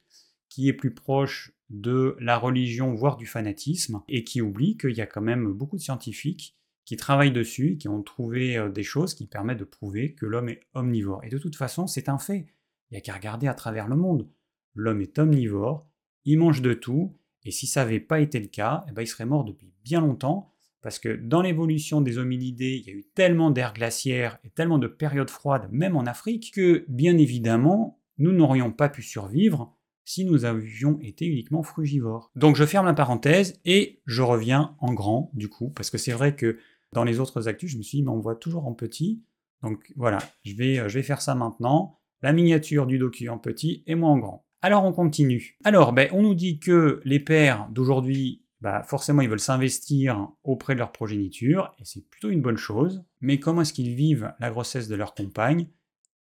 [0.50, 5.02] qui est plus proche de la religion, voire du fanatisme, et qui oublient qu'il y
[5.02, 9.14] a quand même beaucoup de scientifiques qui travaillent dessus, qui ont trouvé euh, des choses
[9.14, 11.24] qui permettent de prouver que l'homme est omnivore.
[11.24, 12.48] Et de toute façon, c'est un fait.
[12.90, 14.28] Il n'y a qu'à regarder à travers le monde.
[14.74, 15.88] L'homme est omnivore,
[16.26, 19.08] il mange de tout, et si ça n'avait pas été le cas, eh ben, il
[19.08, 23.06] serait mort depuis bien longtemps, parce que dans l'évolution des hominidés, il y a eu
[23.14, 28.32] tellement d'ères glaciaires et tellement de périodes froides, même en Afrique, que bien évidemment, nous
[28.32, 29.78] n'aurions pas pu survivre
[30.10, 32.32] si nous avions été uniquement frugivores.
[32.36, 36.14] Donc je ferme la parenthèse et je reviens en grand, du coup, parce que c'est
[36.14, 36.58] vrai que
[36.94, 39.22] dans les autres actus, je me suis dit, mais on voit toujours en petit.
[39.62, 42.00] Donc voilà, je vais, euh, je vais faire ça maintenant.
[42.24, 44.48] La miniature du docu en petit et moi en grand.
[44.64, 45.60] Alors on continue.
[45.64, 50.74] Alors, ben, on nous dit que les pères d'aujourd'hui bah forcément ils veulent s'investir auprès
[50.74, 54.50] de leur progéniture, et c'est plutôt une bonne chose, mais comment est-ce qu'ils vivent la
[54.50, 55.68] grossesse de leur compagne,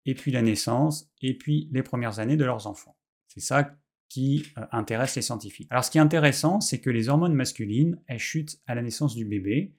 [0.08, 2.98] et puis la naissance, et puis les premières années de leurs enfants?
[3.36, 3.76] C'est ça
[4.10, 5.68] qui euh, intéresse les scientifiques.
[5.70, 9.16] Alors ce qui est intéressant, c'est que les hormones masculines, elles chutent à la naissance
[9.16, 9.74] du bébé,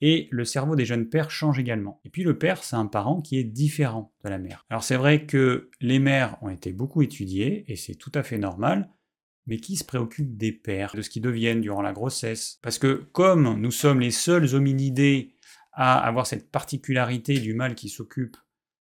[0.00, 2.00] et le cerveau des jeunes pères change également.
[2.04, 4.64] Et puis le père, c'est un parent qui est différent de la mère.
[4.68, 8.38] Alors c'est vrai que les mères ont été beaucoup étudiées, et c'est tout à fait
[8.38, 8.90] normal,
[9.46, 12.58] mais qui se préoccupe des pères, de ce qu'ils deviennent durant la grossesse?
[12.62, 15.36] Parce que comme nous sommes les seuls hominidés
[15.72, 18.36] à avoir cette particularité du mâle qui s'occupe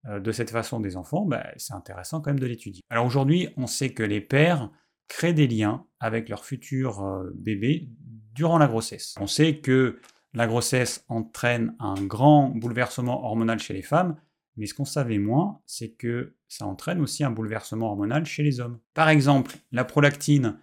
[0.05, 2.81] de cette façon des enfants, bah, c'est intéressant quand même de l'étudier.
[2.89, 4.71] Alors aujourd'hui, on sait que les pères
[5.11, 7.89] créent des liens avec leur futur euh, bébé
[8.33, 9.15] durant la grossesse.
[9.19, 9.99] On sait que
[10.33, 14.15] la grossesse entraîne un grand bouleversement hormonal chez les femmes,
[14.55, 18.61] mais ce qu'on savait moins, c'est que ça entraîne aussi un bouleversement hormonal chez les
[18.61, 18.79] hommes.
[18.93, 20.57] Par exemple, la prolactine,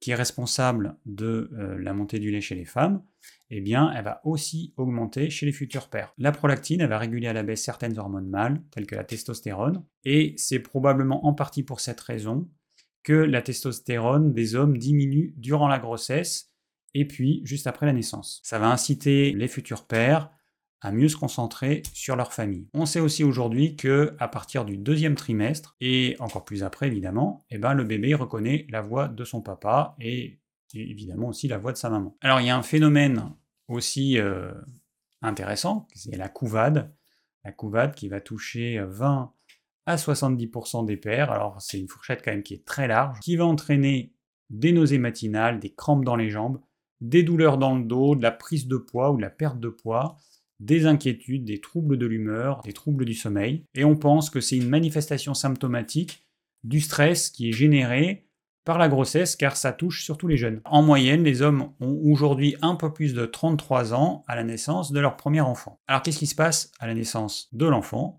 [0.00, 3.02] qui est responsable de euh, la montée du lait chez les femmes,
[3.56, 6.12] eh bien, elle va aussi augmenter chez les futurs pères.
[6.18, 10.34] La prolactine, va réguler à la baisse certaines hormones mâles, telles que la testostérone, et
[10.36, 12.48] c'est probablement en partie pour cette raison
[13.04, 16.52] que la testostérone des hommes diminue durant la grossesse
[16.94, 18.40] et puis juste après la naissance.
[18.42, 20.30] Ça va inciter les futurs pères
[20.80, 22.68] à mieux se concentrer sur leur famille.
[22.74, 27.44] On sait aussi aujourd'hui que à partir du deuxième trimestre et encore plus après évidemment,
[27.50, 30.40] eh ben, le bébé reconnaît la voix de son papa et,
[30.74, 32.16] évidemment aussi la voix de sa maman.
[32.20, 33.32] Alors il y a un phénomène
[33.68, 34.52] aussi euh,
[35.22, 36.92] intéressant, c'est la couvade.
[37.44, 39.32] La couvade qui va toucher 20
[39.86, 41.30] à 70% des pères.
[41.30, 44.12] Alors c'est une fourchette quand même qui est très large, qui va entraîner
[44.50, 46.60] des nausées matinales, des crampes dans les jambes,
[47.00, 49.68] des douleurs dans le dos, de la prise de poids ou de la perte de
[49.68, 50.16] poids,
[50.60, 54.56] des inquiétudes, des troubles de l'humeur, des troubles du sommeil, et on pense que c'est
[54.56, 56.24] une manifestation symptomatique
[56.62, 58.23] du stress qui est généré
[58.64, 60.60] par la grossesse car ça touche surtout les jeunes.
[60.64, 64.92] En moyenne, les hommes ont aujourd'hui un peu plus de 33 ans à la naissance
[64.92, 65.80] de leur premier enfant.
[65.86, 68.18] Alors qu'est-ce qui se passe à la naissance de l'enfant?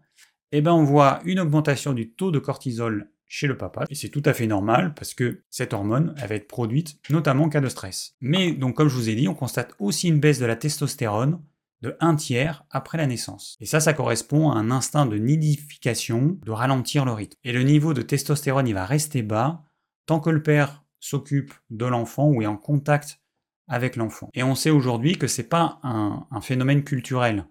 [0.51, 4.09] Eh bien on voit une augmentation du taux de cortisol chez le papa, et c'est
[4.09, 7.59] tout à fait normal parce que cette hormone elle va être produite notamment en cas
[7.59, 8.15] de stress.
[8.21, 11.41] Mais donc comme je vous ai dit, on constate aussi une baisse de la testostérone
[11.81, 13.57] de un tiers après la naissance.
[13.59, 17.37] Et ça, ça correspond à un instinct de nidification, de ralentir le rythme.
[17.43, 19.64] Et le niveau de testostérone, il va rester bas
[20.05, 23.21] tant que le père s'occupe de l'enfant ou est en contact
[23.67, 24.29] avec l'enfant.
[24.33, 27.45] Et on sait aujourd'hui que c'est pas un, un phénomène culturel,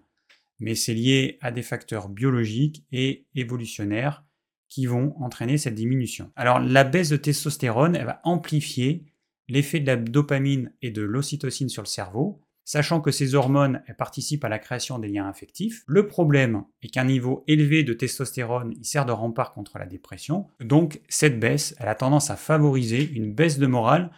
[0.59, 4.23] mais c'est lié à des facteurs biologiques et évolutionnaires
[4.69, 6.31] qui vont entraîner cette diminution.
[6.35, 9.05] Alors la baisse de testostérone, elle va amplifier
[9.47, 14.43] l'effet de la dopamine et de l'ocytocine sur le cerveau, sachant que ces hormones participent
[14.43, 15.83] à la création des liens affectifs.
[15.87, 20.47] Le problème est qu'un niveau élevé de testostérone il sert de rempart contre la dépression.
[20.59, 24.11] Donc cette baisse, elle a tendance à favoriser une baisse de morale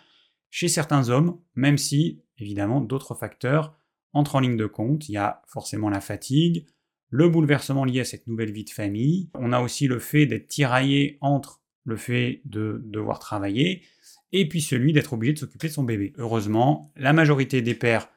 [0.50, 3.78] chez certains hommes, même si évidemment d'autres facteurs
[4.14, 5.10] entrent en ligne de compte.
[5.10, 6.66] Il y a forcément la fatigue,
[7.10, 9.30] le bouleversement lié à cette nouvelle vie de famille.
[9.34, 13.84] On a aussi le fait d'être tiraillé entre le fait de devoir travailler
[14.32, 16.14] et puis celui d'être obligé de s'occuper de son bébé.
[16.18, 18.10] Heureusement, la majorité des pères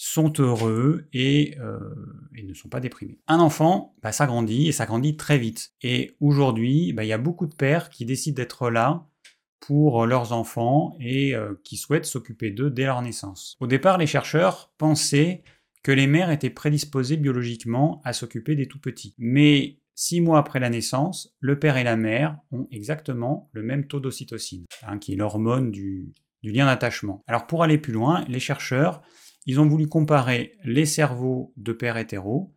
[0.00, 1.80] sont heureux euh,
[2.36, 3.18] et, ne sont pas déprimés.
[3.26, 5.72] Un enfant, bah, ça grandit et ça grandit très vite.
[5.82, 9.08] Et aujourd'hui, bah, il y a beaucoup de pères qui décident d'être là
[9.58, 13.56] pour leurs enfants et euh, qui souhaitent s'occuper d'eux dès leur naissance.
[13.58, 15.42] Au départ, les chercheurs pensaient
[15.82, 19.16] que les mères étaient prédisposées biologiquement à s'occuper des tout petits.
[19.18, 23.88] Mais six mois après la naissance, le père et la mère ont exactement le même
[23.88, 26.12] taux d'ocytocine, hein, qui est l'hormone du
[26.44, 27.24] lien d'attachement.
[27.26, 29.02] Alors pour aller plus loin, les chercheurs
[29.48, 32.54] ils ont voulu comparer les cerveaux de pères hétéros,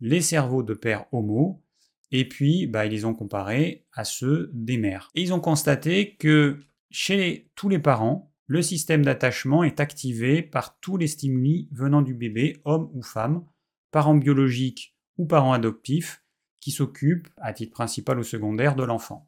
[0.00, 1.64] les cerveaux de pères homo,
[2.12, 5.10] et puis bah, ils les ont comparés à ceux des mères.
[5.14, 10.78] Et ils ont constaté que chez tous les parents, le système d'attachement est activé par
[10.78, 13.46] tous les stimuli venant du bébé, homme ou femme,
[13.90, 16.22] parents biologiques ou parents adoptifs,
[16.60, 19.26] qui s'occupent, à titre principal ou secondaire, de l'enfant.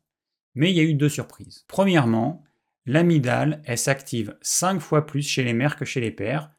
[0.54, 1.64] Mais il y a eu deux surprises.
[1.68, 2.44] Premièrement,
[2.84, 6.52] l'amygdale, elle s'active 5 fois plus chez les mères que chez les pères,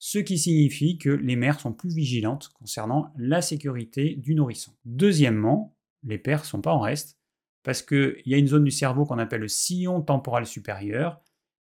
[0.00, 4.72] ce qui signifie que les mères sont plus vigilantes concernant la sécurité du nourrisson.
[4.86, 7.18] Deuxièmement, les pères sont pas en reste,
[7.62, 11.20] parce qu'il y a une zone du cerveau qu'on appelle le sillon temporal supérieur,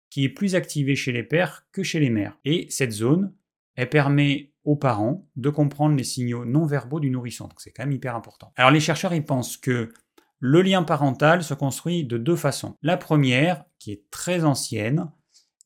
[0.09, 2.39] qui est plus activée chez les pères que chez les mères.
[2.45, 3.35] Et cette zone,
[3.75, 7.47] elle permet aux parents de comprendre les signaux non verbaux du nourrisson.
[7.47, 8.53] Donc c'est quand même hyper important.
[8.55, 9.91] Alors les chercheurs ils pensent que
[10.39, 12.75] le lien parental se construit de deux façons.
[12.81, 15.11] La première, qui est très ancienne,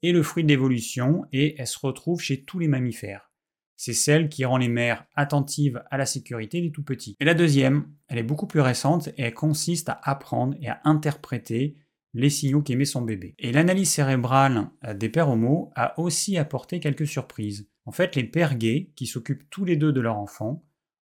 [0.04, 3.32] est le fruit d'évolution et elle se retrouve chez tous les mammifères.
[3.76, 7.18] C'est celle qui rend les mères attentives à la sécurité des tout petits.
[7.20, 10.80] Et la deuxième, elle est beaucoup plus récente et elle consiste à apprendre et à
[10.84, 11.76] interpréter
[12.13, 13.36] les signaux qu'émet son bébé.
[13.39, 17.68] Et l'analyse cérébrale euh, des pères homo a aussi apporté quelques surprises.
[17.86, 20.63] En fait, les pères gays, qui s'occupent tous les deux de leur enfant,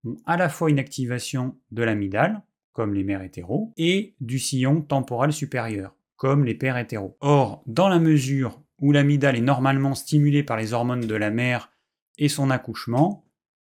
[0.05, 4.83] ont à la fois une activation de l'amygdale, comme les mères hétéros, et du sillon
[4.83, 7.17] temporal supérieur, comme les pères hétéros.
[7.21, 11.71] Or, dans la mesure où l'amygdale est normalement stimulée par les hormones de la mère
[12.19, 13.27] et son accouchement,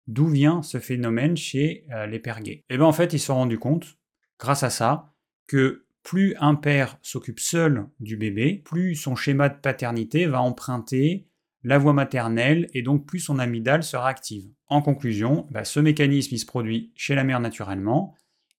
[0.07, 3.27] d'où vient ce phénomène chez euh, les pères gays Eh bien en fait, ils se
[3.27, 3.99] sont rendus compte,
[4.39, 5.13] grâce à ça,
[5.47, 11.29] que plus un père s'occupe seul du bébé, plus son schéma de paternité va emprunter
[11.65, 14.51] la voie maternelle et donc plus son amygdale sera active.
[14.67, 18.17] En conclusion, bah, ce mécanisme se produit chez la mère naturellement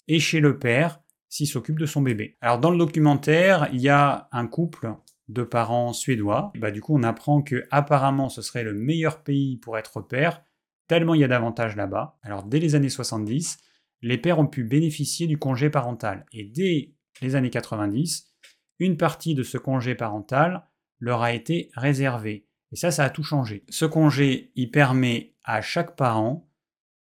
[0.08, 2.38] et chez le père s'il s'occupe de son bébé.
[2.42, 4.94] Alors dans le documentaire, il y a un couple
[5.30, 6.52] de parents suédois.
[6.56, 10.44] Bah, du coup, on apprend que apparemment ce serait le meilleur pays pour être père,
[10.88, 12.18] tellement il y a d'avantages là-bas.
[12.22, 13.58] Alors dès les années 70,
[14.02, 16.26] les pères ont pu bénéficier du congé parental.
[16.34, 18.34] Et dès les années 90,
[18.80, 20.68] une partie de ce congé parental
[21.00, 22.48] leur a été réservée.
[22.72, 23.64] Et ça, ça a tout changé.
[23.70, 26.50] Ce congé, il permet à chaque parent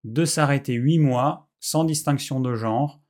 [0.03, 3.02] de s'arrêter 8 mois sans distinction de genre.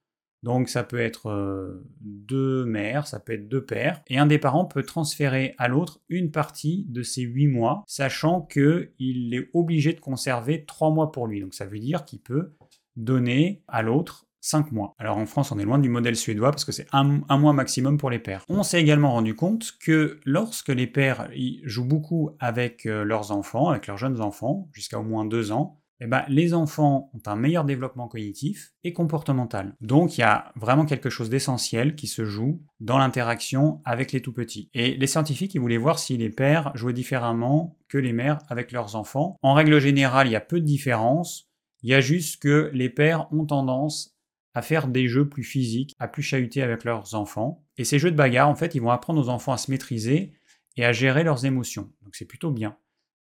[0.44, 4.38] Donc ça peut être euh, deux mères, ça peut être deux pères, et un des
[4.38, 9.94] parents peut transférer à l'autre une partie de ces 8 mois, sachant qu'il est obligé
[9.94, 11.40] de conserver 3 mois pour lui.
[11.40, 12.54] Donc ça veut dire qu'il peut
[12.98, 14.94] donner à l'autre 5 mois.
[15.00, 17.98] Alors en France, on est loin du modèle suédois parce que c'est un, mois maximum
[17.98, 18.44] pour les pères.
[18.50, 21.30] On s'est également rendu compte que lorsque les pères
[21.64, 25.80] jouent beaucoup avec euh, leurs enfants, avec leurs jeunes enfants, jusqu'à au moins 2 ans,
[26.04, 29.78] eh ben, les enfants ont un meilleur développement cognitif et comportemental.
[29.80, 34.22] Donc il y a vraiment quelque chose d'essentiel qui se joue dans l'interaction avec les
[34.22, 34.70] tout petits.
[34.74, 38.74] Et les scientifiques, ils voulaient voir si les pères jouaient différemment que les mères avec
[38.74, 39.38] leurs enfants.
[39.42, 41.50] En règle générale, il y a peu de différence.
[41.84, 44.18] Il y a juste que les pères ont tendance
[44.54, 47.64] à faire des jeux plus physiques, à plus chahuter avec leurs enfants.
[47.78, 50.34] Et ces jeux de bagarre, en fait, ils vont apprendre aux enfants à se maîtriser
[50.76, 51.90] et à gérer leurs émotions.
[52.02, 52.76] Donc c'est plutôt bien.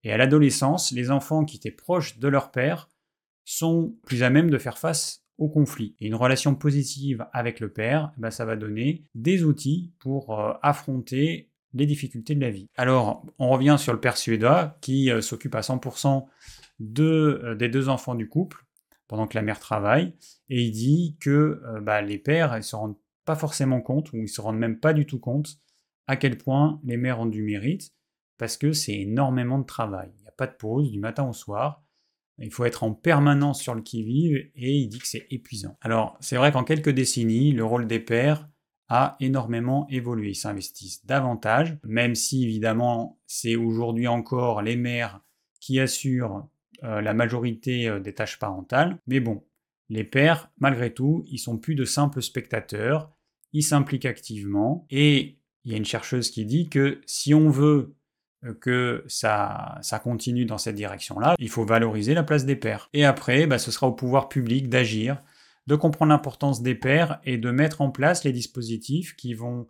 [0.09, 2.89] Et à l'adolescence, les enfants qui étaient proches de leur père
[3.45, 5.97] sont plus à même de faire face au conflit.
[6.01, 10.41] Et une relation positive avec le père, eh ben, ça va donner des outils pour
[10.41, 12.71] euh, affronter les difficultés de la vie.
[12.79, 16.25] Alors, on revient sur le père suédois qui euh, s'occupe à 100%
[16.81, 18.65] de, euh, des deux enfants du couple
[19.09, 20.15] pendant que la mère travaille,
[20.49, 24.29] et il dit que bah, les pères ne se rendent pas forcément compte, ou ils
[24.29, 25.59] se rendent même pas du tout compte,
[26.07, 27.91] à quel point les mères ont du mérite,
[28.39, 30.11] parce que c'est énormément de travail.
[30.17, 31.83] Il n'y a pas de pause du matin au soir.
[32.39, 35.77] Il faut être en permanence sur le qui-vive et il dit que c'est épuisant.
[35.81, 38.49] Alors, c'est vrai qu'en quelques décennies, le rôle des pères
[38.89, 40.31] a énormément évolué.
[40.31, 45.21] Ils s'investissent davantage, même si évidemment c'est aujourd'hui encore les mères
[45.61, 46.49] qui assurent
[46.85, 49.01] euh, la majorité euh, des tâches parentales.
[49.09, 49.45] Mais bon,
[49.89, 53.11] les pères, malgré tout, ils sont plus de simples spectateurs,
[53.53, 54.87] ils s'impliquent activement.
[54.91, 57.97] Et il y a une chercheuse qui dit que si on veut
[58.61, 62.89] que ça, ça continue dans cette direction-là, il faut valoriser la place des pères.
[62.93, 65.23] Et après, bah, ce sera au pouvoir public d'agir,
[65.67, 69.69] de comprendre l'importance des pères et de mettre en place les dispositifs qui vont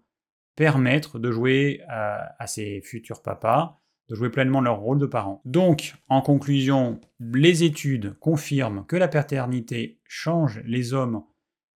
[0.54, 3.78] permettre de jouer à ces futurs papas
[4.08, 5.42] de jouer pleinement leur rôle de parents.
[5.44, 11.22] Donc, en conclusion, les études confirment que la paternité change les hommes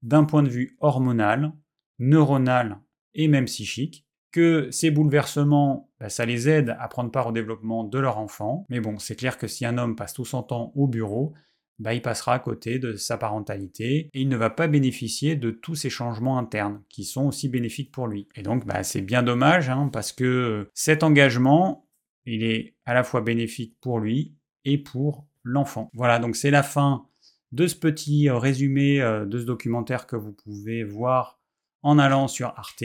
[0.03, 1.53] d'un point de vue hormonal,
[1.99, 2.81] neuronal
[3.15, 7.85] et même psychique, que ces bouleversements, bah, ça les aide à prendre part au développement
[7.85, 8.67] de leur enfant.
[8.69, 11.35] Mais bon, c'est clair que si un homme passe tout son temps au bureau,
[11.79, 15.51] bah, il passera à côté de sa parentalité et il ne va pas bénéficier de
[15.51, 18.29] tous ces changements internes qui sont aussi bénéfiques pour lui.
[18.35, 21.87] Et donc, bah, c'est bien dommage hein, parce que cet engagement,
[22.25, 25.91] il est à la fois bénéfique pour lui et pour l'enfant.
[25.93, 27.07] Voilà, donc c'est la fin
[27.51, 31.41] de ce petit résumé euh, de ce documentaire que vous pouvez voir
[31.83, 32.85] en allant sur Arte.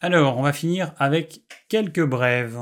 [0.00, 2.58] Alors, on va finir avec quelques brèves,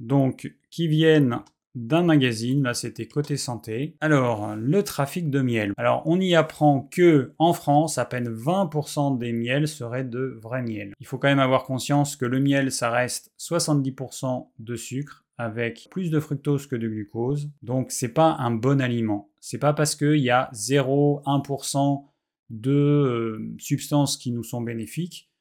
[0.00, 1.38] donc qui viennent
[1.74, 3.96] d'un magazine, là c'était côté santé.
[4.00, 5.72] Alors, le trafic de miel.
[5.76, 10.62] Alors, on y apprend que en France, à peine 20% des miels seraient de vrai
[10.62, 10.92] miel.
[11.00, 15.88] Il faut quand même avoir conscience que le miel, ça reste 70% de sucre avec
[15.90, 17.50] plus de fructose que de glucose.
[17.62, 19.30] Donc, c'est pas un bon aliment.
[19.40, 22.04] C'est pas parce qu'il y a 0,1%
[22.50, 25.31] de euh, substances qui nous sont bénéfiques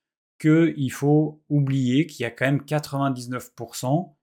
[0.41, 4.15] qu'il faut oublier qu'il y a quand même 99%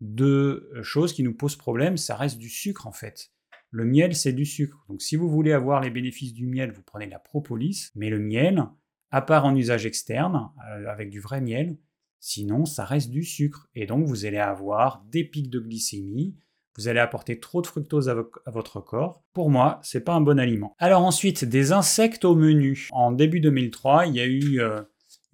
[0.00, 3.30] de choses qui nous posent problème, ça reste du sucre en fait.
[3.70, 4.84] Le miel, c'est du sucre.
[4.88, 7.90] Donc si vous voulez avoir les bénéfices du miel, vous prenez la propolis.
[7.96, 8.64] Mais le miel,
[9.10, 11.76] à part en usage externe, euh, avec du vrai miel,
[12.20, 13.68] sinon ça reste du sucre.
[13.74, 16.36] Et donc vous allez avoir des pics de glycémie,
[16.76, 18.16] vous allez apporter trop de fructose à,
[18.46, 19.24] votre corps.
[19.32, 20.74] Pour moi, c'est pas un bon aliment.
[20.78, 22.88] Alors ensuite, des insectes au menu.
[22.92, 24.82] En début 2003, il y a eu euh,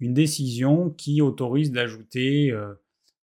[0.01, 2.73] une décision qui autorise d'ajouter euh,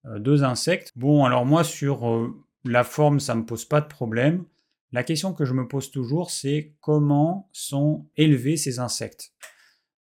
[0.06, 0.92] euh, deux insectes.
[0.96, 2.32] Bon, alors moi sur
[2.64, 4.44] la forme, ça me pose pas de problème.
[4.90, 9.32] La question que je me pose toujours, c'est comment sont élevés ces insectes?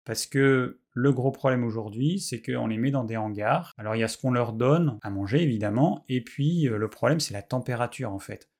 [0.04, 3.74] Parce que le gros problème aujourd'hui, c'est qu'on les met dans des hangars.
[3.78, 6.88] Alors il y a ce qu'on leur donne à manger évidemment, et puis euh, le
[6.88, 8.50] problème c'est la température en fait.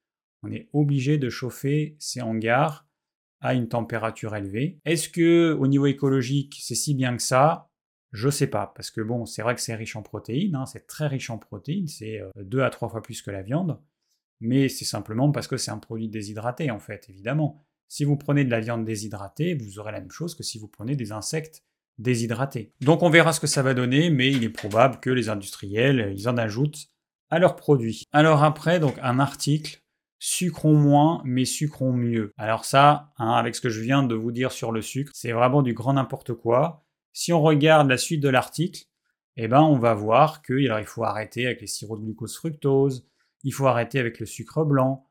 [0.45, 2.87] On est obligé de chauffer ces hangars
[3.41, 4.79] à une température élevée.
[4.85, 7.72] Est-ce que au niveau écologique c'est si bien que ça?
[8.13, 10.87] Je sais pas, parce que bon, c'est vrai que c'est riche en protéines, hein, c'est
[10.87, 13.81] très riche en protéines, c'est euh, deux à trois fois plus que la viande,
[14.41, 17.65] mais c'est simplement parce que c'est un produit déshydraté en fait, évidemment.
[17.89, 20.69] Si vous prenez de la viande déshydratée, vous aurez la même chose que si vous
[20.69, 21.63] prenez des insectes
[21.99, 22.73] déshydraté.
[22.81, 26.13] Donc on verra ce que ça va donner, mais il est probable que les industriels,
[26.17, 26.89] ils en ajoutent
[27.31, 28.05] à leurs produits.
[28.13, 29.83] Alors après, donc un article,
[30.19, 32.33] sucrons moins, mais sucrons mieux.
[32.37, 35.33] Alors ça, hein, avec ce que je viens de vous dire sur le sucre, c'est
[35.33, 36.82] vraiment du grand n'importe quoi.
[37.13, 38.85] Si on regarde la suite de l'article,
[39.37, 43.07] eh ben on va voir qu'il il faut arrêter avec les sirops de glucose fructose,
[43.45, 45.07] il faut arrêter avec le sucre blanc.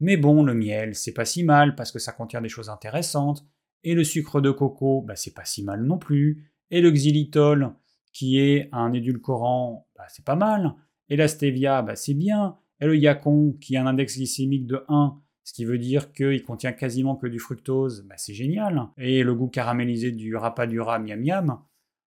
[0.00, 3.46] Mais bon, le miel, c'est pas si mal parce que ça contient des choses intéressantes.
[3.84, 6.50] Et le sucre de coco, bah, c'est pas si mal non plus.
[6.70, 7.74] Et le xylitol,
[8.12, 10.74] qui est un édulcorant, bah, c'est pas mal.
[11.08, 12.56] Et la stevia, bah, c'est bien.
[12.80, 16.42] Et le yacon, qui a un index glycémique de 1, ce qui veut dire qu'il
[16.42, 18.88] contient quasiment que du fructose, bah, c'est génial.
[18.96, 21.58] Et le goût caramélisé du rapadura miam miam.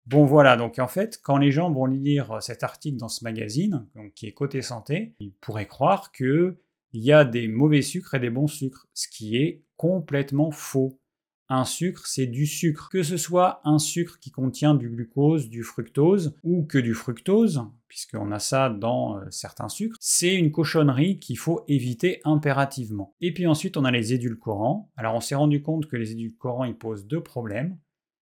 [0.05, 3.88] Bon voilà, donc en fait, quand les gens vont lire cet article dans ce magazine,
[4.15, 6.55] qui est côté santé, ils pourraient croire qu'il
[6.93, 10.99] y a des mauvais sucres et des bons sucres, ce qui est complètement faux.
[11.47, 12.89] Un sucre, c'est du sucre.
[12.91, 17.63] Que ce soit un sucre qui contient du glucose, du fructose, ou que du fructose,
[17.87, 23.13] puisqu'on a ça dans euh, certains sucres, c'est une cochonnerie qu'il faut éviter impérativement.
[23.21, 24.91] Et puis ensuite, on a les édulcorants.
[24.97, 27.77] Alors on s'est rendu compte que les édulcorants, ils posent deux problèmes.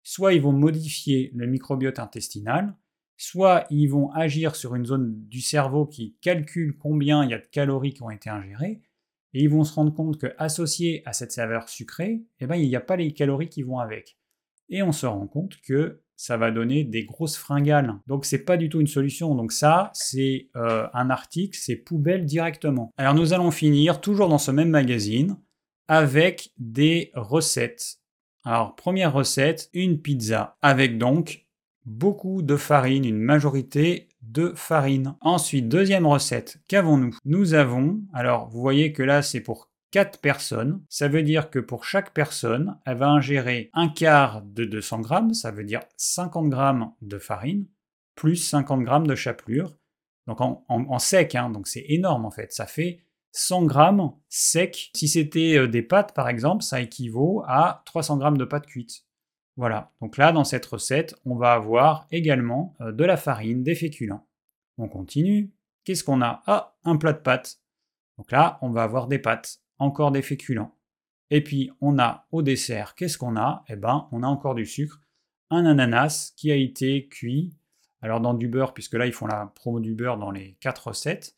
[0.03, 2.75] Soit ils vont modifier le microbiote intestinal,
[3.17, 7.39] soit ils vont agir sur une zone du cerveau qui calcule combien il y a
[7.39, 8.81] de calories qui ont été ingérées,
[9.35, 12.75] et ils vont se rendre compte qu'associé à cette saveur sucrée, eh ben, il n'y
[12.77, 14.17] a pas les calories qui vont avec.
[14.69, 17.99] Et on se rend compte que ça va donner des grosses fringales.
[18.07, 19.35] Donc c'est pas du tout une solution.
[19.35, 22.93] Donc ça, c'est euh, un article, c'est poubelle directement.
[22.95, 25.37] Alors nous allons finir toujours dans ce même magazine
[25.89, 27.97] avec des recettes.
[28.45, 31.45] Alors première recette, une pizza avec donc
[31.83, 35.15] beaucoup de farine, une majorité de farine.
[35.21, 37.17] Ensuite, deuxième recette, qu'avons-nous?
[37.25, 41.59] Nous avons, alors vous voyez que là c'est pour 4 personnes, ça veut dire que
[41.59, 46.49] pour chaque personne, elle va ingérer un quart de 200 grammes, ça veut dire 50
[46.49, 47.65] grammes de farine,
[48.15, 49.77] plus 50 grammes de chapelure,
[50.27, 52.99] donc en, sec, hein, donc c'est énorme en fait, ça fait
[53.31, 54.89] 100 grammes sec.
[54.95, 59.05] Si c'était euh, des pâtes par exemple, ça équivaut à 300 grammes de pâtes cuites.
[59.57, 63.75] Voilà, donc là dans cette recette, on va avoir également euh, de la farine, des
[63.75, 64.27] féculents.
[64.77, 65.53] On continue.
[65.85, 66.43] Qu'est-ce qu'on a?
[66.45, 67.61] Ah, un plat de pâtes.
[68.17, 70.75] Donc là, on va avoir des pâtes, encore des féculents.
[71.29, 73.63] Et puis on a au dessert, qu'est-ce qu'on a?
[73.69, 74.99] Eh ben, on a encore du sucre,
[75.49, 77.55] un ananas qui a été cuit.
[78.01, 80.89] Alors dans du beurre, puisque là ils font la promo du beurre dans les quatre
[80.89, 81.37] recettes.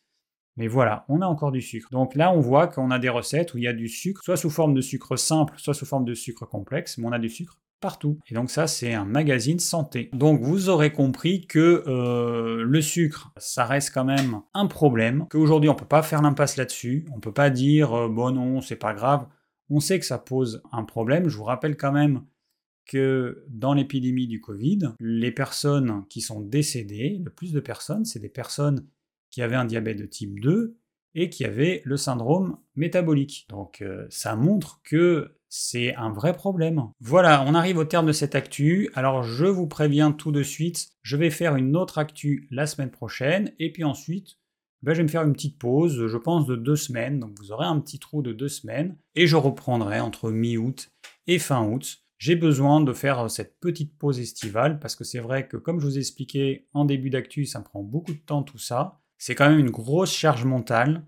[0.57, 1.89] Mais voilà, on a encore du sucre.
[1.91, 4.38] Donc là, on voit qu'on a des recettes où il y a du sucre, soit
[4.38, 7.30] sous forme de sucre simple, soit sous forme de sucre complexe, mais on a du
[7.30, 8.19] sucre partout.
[8.30, 10.09] Et donc ça, c'est un magazine santé.
[10.13, 15.69] Donc vous aurez compris que euh, le sucre, ça reste quand même un problème, qu'aujourd'hui
[15.69, 18.93] on peut pas faire l'impasse là-dessus, on peut pas dire euh, bon non, c'est pas
[18.93, 19.28] grave.
[19.69, 21.28] On sait que ça pose un problème.
[21.28, 22.23] Je vous rappelle quand même
[22.86, 28.19] que dans l'épidémie du Covid, les personnes qui sont décédées, le plus de personnes, c'est
[28.19, 28.88] des personnes
[29.30, 30.78] qui avaient un diabète de type 2
[31.18, 33.47] et qui avaient le syndrome métabolique.
[33.49, 36.84] Donc euh, ça montre que c'est un vrai problème.
[36.99, 38.89] Voilà, on arrive au terme de cette actu.
[38.93, 42.91] Alors je vous préviens tout de suite, je vais faire une autre actu la semaine
[42.91, 44.38] prochaine, et puis ensuite,
[44.84, 47.51] ben, je vais me faire une petite pause, je pense de deux semaines, donc vous
[47.51, 50.91] aurez un petit trou de deux semaines, et je reprendrai entre mi-août
[51.26, 52.03] et fin août.
[52.20, 55.86] J'ai besoin de faire cette petite pause estivale, parce que c'est vrai que comme je
[55.88, 59.01] vous ai expliqué en début d'actu, ça me prend beaucoup de temps tout ça.
[59.18, 61.03] C'est quand même une grosse charge mentale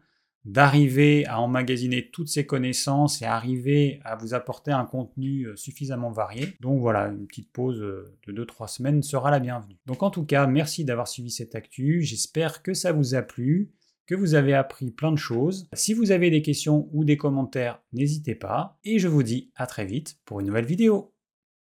[0.45, 6.12] d'arriver à emmagasiner toutes ces connaissances et arriver à vous apporter un contenu euh, suffisamment
[6.12, 6.55] varié.
[6.62, 9.78] Donc voilà, une petite pause euh, de 2-3 semaines sera la bienvenue.
[9.86, 13.72] Donc en tout cas, merci d'avoir suivi cette actu, j'espère que ça vous a plu,
[14.07, 15.70] que vous avez appris plein de choses.
[15.74, 18.80] Si vous avez des questions ou des commentaires, n'hésitez pas.
[18.84, 21.14] Et je vous dis à très vite pour une nouvelle vidéo.